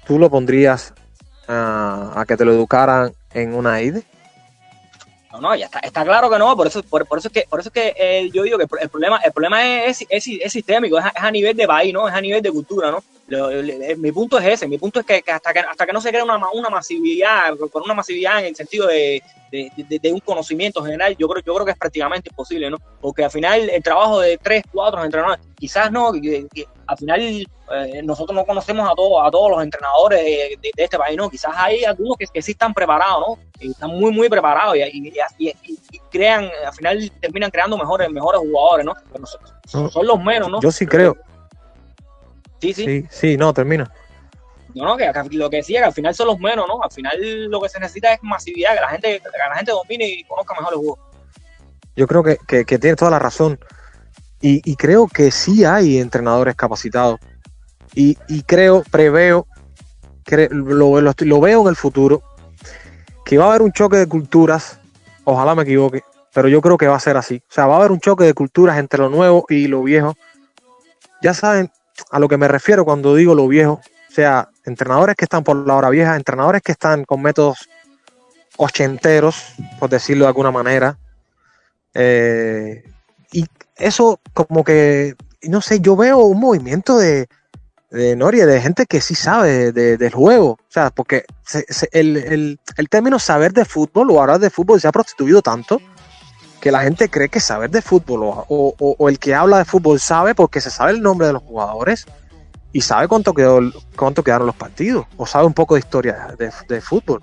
[0.06, 0.92] ¿tú lo pondrías
[1.46, 4.04] a, a que te lo educaran en una AIDE?
[5.32, 7.46] No, no, ya está, está claro que no, por eso, por, por eso es que,
[7.48, 10.52] por eso es que eh, yo digo que el problema, el problema es, es, es
[10.52, 12.08] sistémico, es a, nivel de país, ¿no?
[12.08, 13.02] Es a nivel de cultura, ¿no?
[13.30, 15.92] Lo, lo, mi punto es ese, mi punto es que, que, hasta que hasta que
[15.92, 19.22] no se crea una, una masividad, con una masividad en el sentido de,
[19.52, 22.78] de, de, de, un conocimiento general, yo creo, yo creo que es prácticamente imposible, ¿no?
[23.00, 27.20] Porque al final el trabajo de tres, cuatro entrenadores, quizás no, que, que al final
[27.20, 31.30] eh, nosotros no conocemos a todos, a todos los entrenadores de, de, este país, ¿no?
[31.30, 33.38] Quizás hay algunos que, que sí están preparados, ¿no?
[33.60, 38.10] Y están muy, muy preparados y, y, y, y, crean, al final terminan creando mejores,
[38.10, 38.94] mejores jugadores, ¿no?
[39.12, 39.24] Pero
[39.66, 40.60] son, son los menos, ¿no?
[40.60, 41.16] Yo sí creo.
[42.60, 42.84] Sí, sí.
[42.84, 43.90] Sí, sí, no, termina.
[44.74, 46.82] No, no, que lo que decía, que al final son los menos, ¿no?
[46.82, 50.06] Al final lo que se necesita es masividad, que la gente, que la gente domine
[50.06, 50.98] y conozca mejor el juego.
[51.96, 53.58] Yo creo que, que, que tiene toda la razón.
[54.40, 57.20] Y, y, creo que sí hay entrenadores capacitados.
[57.94, 59.46] Y, y creo, preveo,
[60.24, 62.22] cre lo, lo, lo, veo en el futuro,
[63.24, 64.78] que va a haber un choque de culturas.
[65.24, 66.02] Ojalá me equivoque,
[66.32, 67.42] pero yo creo que va a ser así.
[67.50, 70.14] O sea, va a haber un choque de culturas entre lo nuevo y lo viejo.
[71.20, 71.70] Ya saben
[72.10, 73.80] a lo que me refiero cuando digo lo viejo.
[74.08, 77.68] O sea, entrenadores que están por la hora vieja, entrenadores que están con métodos
[78.56, 80.98] ochenteros, por decirlo de alguna manera.
[81.94, 82.82] Eh,
[83.32, 83.46] y
[83.76, 87.28] eso como que, no sé, yo veo un movimiento de,
[87.90, 90.50] de de gente que sí sabe de, de, del juego.
[90.50, 91.24] O sea, porque
[91.92, 95.80] el, el, el, término saber de fútbol o hablar de fútbol se ha prostituido tanto
[96.60, 99.64] que la gente cree que saber de fútbol o, o, o el que habla de
[99.64, 102.06] fútbol sabe porque se sabe el nombre de los jugadores
[102.72, 103.60] y sabe cuánto, quedó,
[103.96, 107.20] cuánto quedaron los partidos o sabe un poco de historia de, de fútbol.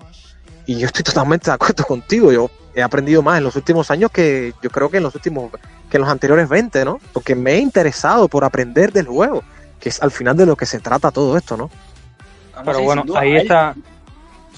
[0.66, 2.30] Y yo estoy totalmente de acuerdo contigo.
[2.30, 5.50] Yo he aprendido más en los últimos años que yo creo que en los últimos,
[5.88, 7.00] que en los anteriores 20, ¿no?
[7.12, 9.42] Porque me he interesado por aprender del juego,
[9.80, 11.70] que es al final de lo que se trata todo esto, ¿no?
[12.64, 13.74] Pero bueno, ahí está.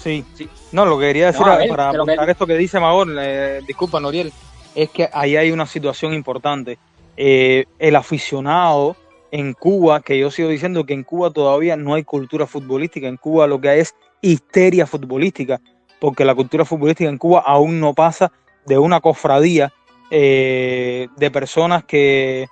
[0.03, 0.25] Sí.
[0.73, 4.33] No, lo que quería decir para apuntar esto que dice Magor, eh, disculpa Noriel,
[4.75, 6.79] es que ahí hay una situación importante.
[7.17, 8.97] Eh, el aficionado
[9.31, 13.17] en Cuba, que yo sigo diciendo que en Cuba todavía no hay cultura futbolística, en
[13.17, 15.61] Cuba lo que hay es histeria futbolística,
[15.99, 18.33] porque la cultura futbolística en Cuba aún no pasa
[18.67, 19.73] de una cofradía
[20.11, 22.49] eh, de personas que,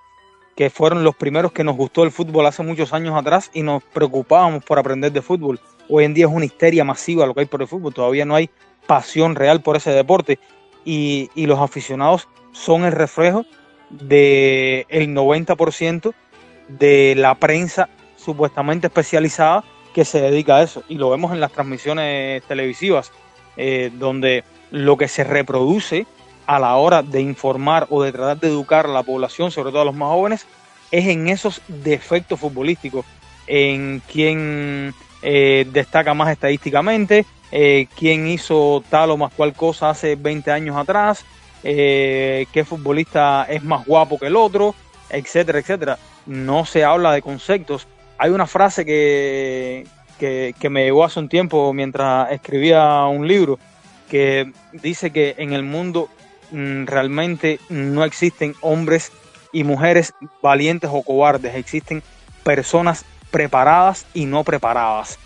[0.55, 3.83] que fueron los primeros que nos gustó el fútbol hace muchos años atrás y nos
[3.83, 5.59] preocupábamos por aprender de fútbol.
[5.89, 8.35] Hoy en día es una histeria masiva lo que hay por el fútbol, todavía no
[8.35, 8.51] hay
[8.87, 10.39] pasión real por ese deporte
[10.89, 13.45] y, y los aficionados son el reflejo
[13.91, 16.15] del el 90%
[16.69, 20.83] de la prensa supuestamente especializada que se dedica a eso.
[20.89, 23.13] Y lo vemos en las transmisiones televisivas,
[23.59, 26.07] eh, donde lo que se reproduce
[26.47, 29.83] a la hora de informar o de tratar de educar a la población, sobre todo
[29.83, 30.47] a los más jóvenes,
[30.91, 33.05] es en esos defectos futbolísticos,
[33.47, 40.17] en quién eh, destaca más estadísticamente, eh, quién hizo tal o más cual cosa hace
[40.17, 41.25] 20 años atrás,
[41.63, 44.75] qué futbolista es más guapo que el otro,
[45.11, 47.89] etcétera, etcétera no se habla de conceptos.
[48.19, 49.87] Hay una frase que,
[50.19, 53.59] que, me llegó hace un tiempo mientras escribía un libro
[54.09, 56.09] que dice que en el mundo
[56.51, 59.11] mm, realmente no existen hombres
[59.53, 62.03] y mujeres valientes o cobardes, existen
[62.43, 65.19] personas preparadas y no preparadas.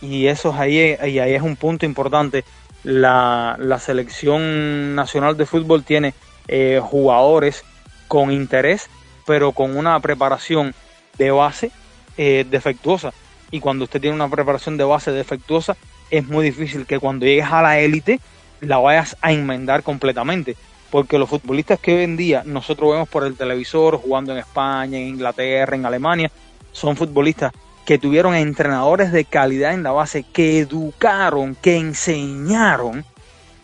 [0.00, 2.44] Y eso es ahí, y ahí es un punto importante.
[2.82, 6.14] La, selección nacional de fútbol tiene
[6.48, 7.64] eh, jugadores
[8.08, 8.88] con interés
[9.30, 10.74] pero con una preparación
[11.16, 11.70] de base
[12.16, 13.12] eh, defectuosa.
[13.52, 15.76] Y cuando usted tiene una preparación de base defectuosa,
[16.10, 18.18] es muy difícil que cuando llegues a la élite
[18.60, 20.56] la vayas a enmendar completamente.
[20.90, 24.98] Porque los futbolistas que hoy en día nosotros vemos por el televisor, jugando en España,
[24.98, 26.28] en Inglaterra, en Alemania,
[26.72, 27.52] son futbolistas
[27.90, 33.04] que tuvieron entrenadores de calidad en la base, que educaron, que enseñaron,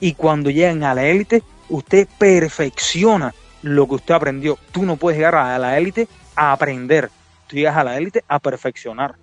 [0.01, 4.59] y cuando llegan a la élite, usted perfecciona lo que usted aprendió.
[4.73, 7.09] Tú no puedes llegar a la élite a aprender,
[7.47, 9.15] tú llegas a la élite a perfeccionar.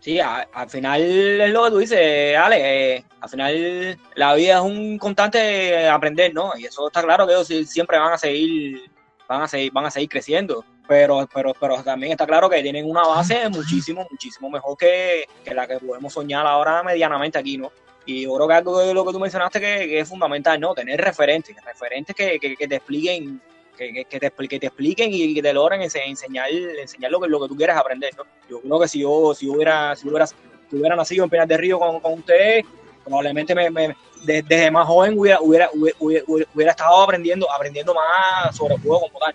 [0.00, 4.60] Sí, al final es lo que tú dices, Ale, eh, al final la vida es
[4.60, 6.50] un constante aprender, ¿no?
[6.58, 8.90] Y eso está claro que ellos siempre van a seguir,
[9.28, 10.64] van a seguir, van a seguir creciendo.
[10.88, 15.52] Pero, pero, pero también está claro que tienen una base muchísimo, muchísimo mejor que, que
[15.54, 17.70] la que podemos soñar ahora medianamente aquí, ¿no?
[18.06, 20.74] Y yo creo que algo de lo que tú mencionaste que, es fundamental, ¿no?
[20.74, 23.38] Tener referentes, referentes que, que, te expliquen,
[23.76, 27.38] que, que, te, que te expliquen y que te logren enseñar, enseñar lo que, lo
[27.42, 28.24] que tú quieres aprender, ¿no?
[28.48, 30.34] Yo creo que si yo, si hubiera, si hubiera, si
[30.72, 32.64] hubiera nacido en Peñas de Río con, con ustedes,
[33.04, 39.00] probablemente me, desde más joven hubiera, hubiera, hubiera, estado aprendiendo, aprendiendo más sobre el juego
[39.00, 39.34] como tal.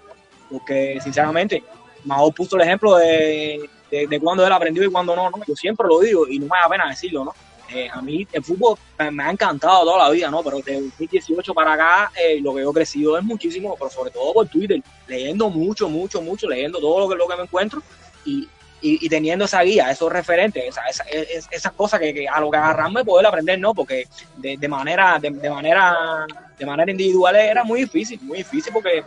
[0.53, 1.63] Porque sinceramente,
[2.05, 5.43] Majo puso el ejemplo de, de, de cuando él aprendió y cuando no, ¿no?
[5.47, 7.33] Yo siempre lo digo y no me da pena decirlo, ¿no?
[7.73, 8.77] Eh, a mí el fútbol
[9.11, 10.43] me ha encantado toda la vida, ¿no?
[10.43, 14.31] Pero de 2018 para acá eh, lo que he crecido es muchísimo, pero sobre todo
[14.31, 17.81] por Twitter, leyendo mucho, mucho, mucho, leyendo todo lo que, lo que me encuentro
[18.25, 18.47] y,
[18.79, 21.03] y, teniendo esa guía, esos referentes, esa, esa,
[21.49, 23.73] esas cosas que, a lo que agarrarme poder aprender, ¿no?
[23.73, 26.27] Porque de, de manera, de, manera,
[26.59, 29.01] de manera individual era muy difícil, muy difícil porque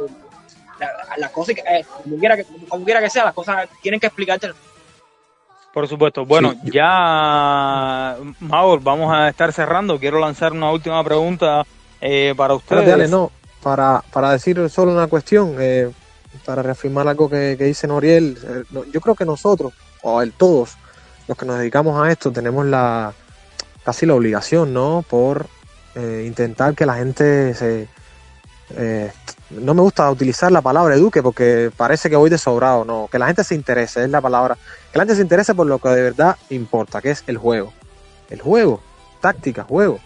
[1.17, 4.53] las cosas, eh, como, quiera que, como quiera que sea, las cosas tienen que explicarte
[5.77, 6.25] por supuesto.
[6.25, 9.99] Bueno, ya, Mauro, vamos a estar cerrando.
[9.99, 11.67] Quiero lanzar una última pregunta
[12.01, 12.87] eh, para ustedes.
[12.87, 13.31] Dale, no,
[13.63, 15.91] para, para decir solo una cuestión, eh,
[16.47, 20.79] para reafirmar algo que, dice Noriel, eh, yo creo que nosotros, o el, todos,
[21.29, 23.13] los que nos dedicamos a esto, tenemos la
[23.85, 25.05] casi la obligación, ¿no?
[25.07, 25.45] Por
[25.95, 27.87] intentar que la gente se
[28.71, 29.13] eh,
[29.51, 33.19] no me gusta utilizar la palabra eduque porque parece que voy de sobrado, no, que
[33.19, 34.57] la gente se interese, es la palabra,
[34.93, 37.73] que la gente se interese por lo que de verdad importa, que es el juego.
[38.29, 38.81] El juego,
[39.21, 40.01] táctica, juego.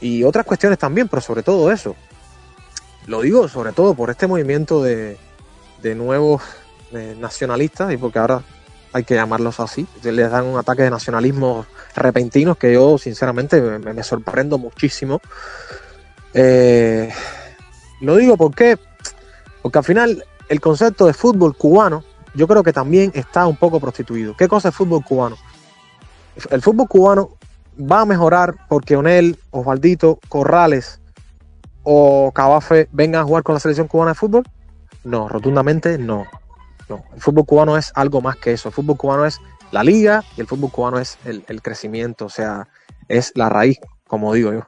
[0.00, 1.96] Y otras cuestiones también, pero sobre todo eso.
[3.06, 5.16] Lo digo sobre todo por este movimiento de,
[5.82, 6.42] de nuevos
[7.18, 8.42] nacionalistas y porque ahora
[8.92, 9.86] hay que llamarlos así.
[10.02, 15.20] Les dan un ataque de nacionalismo repentinos que yo sinceramente me, me sorprendo muchísimo.
[16.34, 17.10] Eh,
[18.00, 18.78] lo digo porque,
[19.62, 22.02] porque al final el concepto de fútbol cubano
[22.34, 24.36] yo creo que también está un poco prostituido.
[24.36, 25.36] ¿Qué cosa es fútbol cubano?
[26.50, 27.30] El fútbol cubano
[27.78, 31.00] va a mejorar porque Onel, Osvaldito, Corrales
[31.82, 34.44] o Cabafe vengan a jugar con la selección cubana de fútbol.
[35.02, 36.26] No, rotundamente no.
[36.88, 37.04] no.
[37.14, 38.68] El fútbol cubano es algo más que eso.
[38.68, 39.40] El fútbol cubano es
[39.72, 42.68] la liga y el fútbol cubano es el, el crecimiento, o sea,
[43.08, 44.66] es la raíz, como digo yo.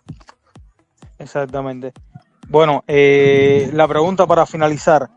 [1.18, 1.92] Exactamente.
[2.52, 5.08] Bueno, eh, la pregunta para finalizar,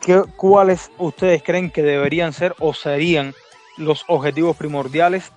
[0.00, 3.32] ¿qué, ¿cuáles ustedes creen que deberían ser o serían
[3.76, 5.30] los objetivos primordiales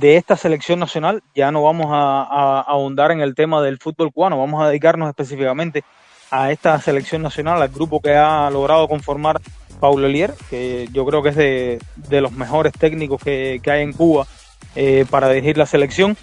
[0.00, 4.40] de esta selección nacional, ya no vamos a, ahondar en el tema del fútbol cubano,
[4.40, 5.84] vamos a dedicarnos específicamente
[6.32, 9.40] a esta selección nacional, al grupo que ha logrado conformar
[9.78, 13.82] Paulo Elier, que yo creo que es de, de los mejores técnicos que, que hay
[13.84, 14.26] en Cuba
[14.74, 16.16] eh, para dirigir la selección.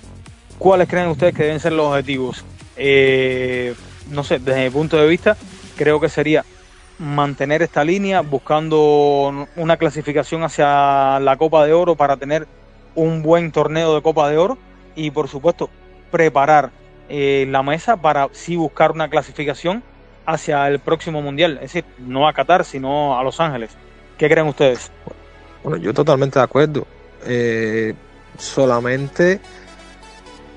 [0.57, 2.43] ¿Cuáles creen ustedes que deben ser los objetivos?
[2.75, 3.73] Eh,
[4.09, 5.37] no sé, desde mi punto de vista,
[5.75, 6.45] creo que sería
[6.99, 12.47] mantener esta línea buscando una clasificación hacia la Copa de Oro para tener
[12.95, 14.57] un buen torneo de Copa de Oro
[14.95, 15.69] y por supuesto
[16.11, 16.71] preparar
[17.09, 19.83] eh, la mesa para sí buscar una clasificación
[20.25, 23.71] hacia el próximo mundial, es decir, no a Qatar sino a Los Ángeles.
[24.17, 24.91] ¿Qué creen ustedes?
[25.63, 26.85] Bueno, yo totalmente de acuerdo.
[27.25, 27.93] Eh,
[28.37, 29.39] solamente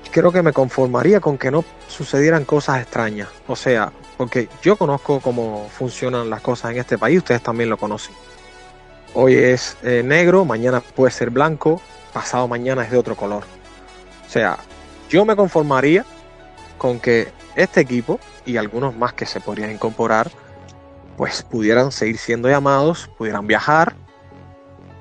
[0.09, 3.29] creo que me conformaría con que no sucedieran cosas extrañas.
[3.47, 7.77] O sea, porque yo conozco cómo funcionan las cosas en este país, ustedes también lo
[7.77, 8.13] conocen.
[9.13, 11.81] Hoy es eh, negro, mañana puede ser blanco,
[12.13, 13.43] pasado mañana es de otro color.
[14.27, 14.57] O sea,
[15.09, 16.05] yo me conformaría
[16.77, 20.29] con que este equipo y algunos más que se podrían incorporar,
[21.15, 23.95] pues pudieran seguir siendo llamados, pudieran viajar.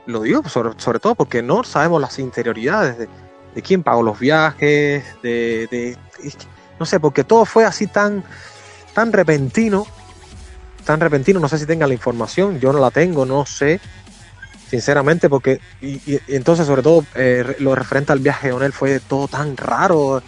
[0.07, 3.09] Lo digo sobre, sobre todo porque no sabemos las interioridades de,
[3.57, 5.97] de quién pagó los viajes, de, de,
[6.79, 8.23] no sé, porque todo fue así tan,
[8.93, 9.87] tan repentino,
[10.85, 13.81] tan repentino, no sé si tengan la información, yo no la tengo, no sé,
[14.69, 19.01] sinceramente, porque, y, y entonces sobre todo eh, lo referente al viaje de Onel fue
[19.01, 20.23] todo tan raro,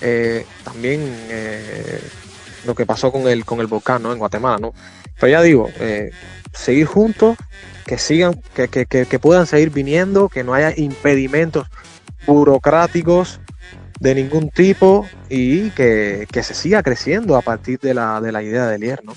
[0.00, 2.00] eh, también eh,
[2.66, 4.12] lo que pasó con el, con el volcán ¿no?
[4.12, 4.74] en Guatemala, ¿no?
[5.20, 5.70] Pero ya digo,
[6.52, 7.36] seguir juntos,
[7.86, 11.68] que sigan, que, que, que puedan seguir viniendo, que no haya impedimentos
[12.26, 13.40] burocráticos
[14.00, 18.42] de ningún tipo y que, que, se siga creciendo a partir de la, de la
[18.42, 19.14] idea de Lier, ¿no?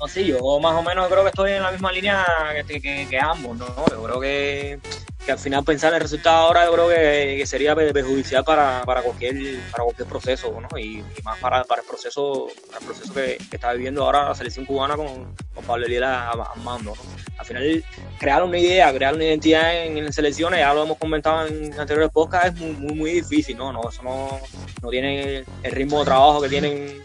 [0.00, 2.24] No, sí, yo más o menos creo que estoy en la misma línea
[2.66, 3.66] que, que, que ambos, ¿no?
[3.90, 4.78] Yo creo que
[5.26, 9.02] que al final pensar en el resultado ahora yo creo que, sería perjudicial para, para,
[9.02, 9.34] cualquier
[9.72, 10.78] para cualquier proceso ¿no?
[10.78, 14.64] y, más para, para el proceso para el proceso que, está viviendo ahora la selección
[14.64, 16.30] cubana con, con Pablo Eliela
[16.62, 17.02] mando ¿no?
[17.38, 17.84] al final
[18.20, 22.10] crear una idea crear una identidad en, en selecciones ya lo hemos comentado en anteriores
[22.12, 24.40] podcasts es muy muy, muy difícil no, no eso no,
[24.80, 27.02] no tiene el ritmo de trabajo que tienen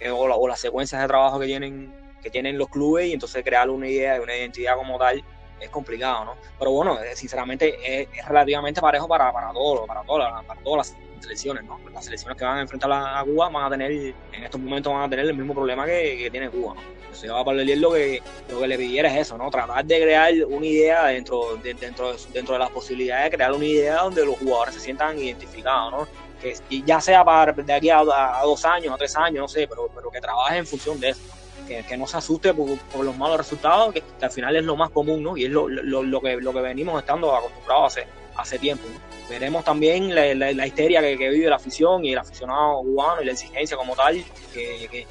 [0.00, 3.44] eh, o, o las secuencias de trabajo que tienen que tienen los clubes y entonces
[3.44, 5.22] crear una idea y una identidad como tal
[5.60, 6.36] es complicado, ¿no?
[6.58, 11.64] Pero bueno, sinceramente es, relativamente parejo para, para todo, para todas, para todas las selecciones,
[11.64, 11.80] ¿no?
[11.92, 15.02] Las selecciones que van a enfrentar a, Cuba van a tener, en estos momentos van
[15.02, 16.80] a tener el mismo problema que, tiene Cuba, ¿no?
[17.04, 19.50] Entonces a Pablo lo que, lo que le pidiera es eso, ¿no?
[19.50, 23.52] Tratar de crear una idea dentro de, dentro, de, dentro de las posibilidades de crear
[23.52, 26.08] una idea donde los jugadores se sientan identificados, ¿no?
[26.40, 29.88] Que ya sea para de aquí a, dos años, a tres años, no sé, pero,
[29.94, 31.20] pero que trabaje en función de eso.
[31.66, 34.64] Que, que, no se asuste por, por los malos resultados, que, que, al final es
[34.64, 35.36] lo más común, ¿no?
[35.36, 38.06] Y es lo, lo, lo, que, lo que venimos estando acostumbrados hace,
[38.36, 38.84] hace tiempo.
[39.28, 43.24] Veremos también la, la, histeria que, que, vive la afición y el aficionado cubano y
[43.24, 45.06] la exigencia como tal, que,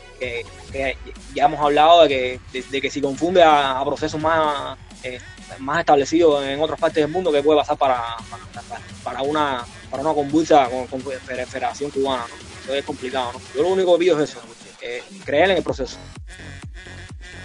[1.34, 5.20] ya hemos hablado de que, de, que si confunde a, procesos más, eh,
[5.60, 10.04] más establecidos en otras partes del mundo, que puede pasar para, para, para una, para
[10.04, 12.54] una convulsa con, con Federación Cubana, ¿no?
[12.64, 13.42] Eso es complicado, ¿no?
[13.56, 14.42] Yo lo único que pido es eso,
[14.84, 15.98] eh, creer en el proceso.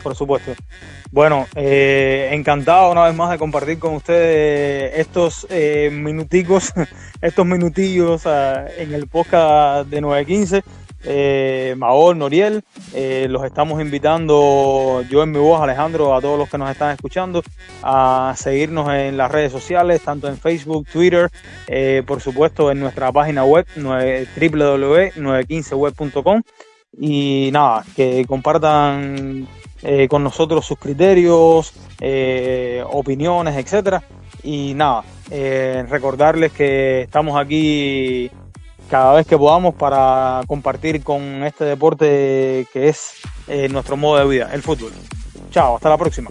[0.03, 0.53] Por supuesto.
[1.11, 6.73] Bueno, eh, encantado una vez más de compartir con ustedes estos eh, minuticos,
[7.23, 10.63] estos minutillos uh, en el podcast de 915.
[11.05, 16.51] Eh, Maol, Noriel, eh, los estamos invitando, yo en mi voz, Alejandro, a todos los
[16.51, 17.45] que nos están escuchando,
[17.83, 21.31] a seguirnos en las redes sociales, tanto en Facebook, Twitter,
[21.69, 26.43] eh, por supuesto en nuestra página web, www.915web.com
[26.97, 29.47] y nada, que compartan
[29.83, 34.03] eh, con nosotros sus criterios, eh, opiniones, etcétera.
[34.43, 38.31] Y nada, eh, recordarles que estamos aquí
[38.89, 43.15] cada vez que podamos para compartir con este deporte que es
[43.71, 44.93] nuestro modo de vida, el fútbol.
[45.51, 46.31] Chao, hasta la próxima.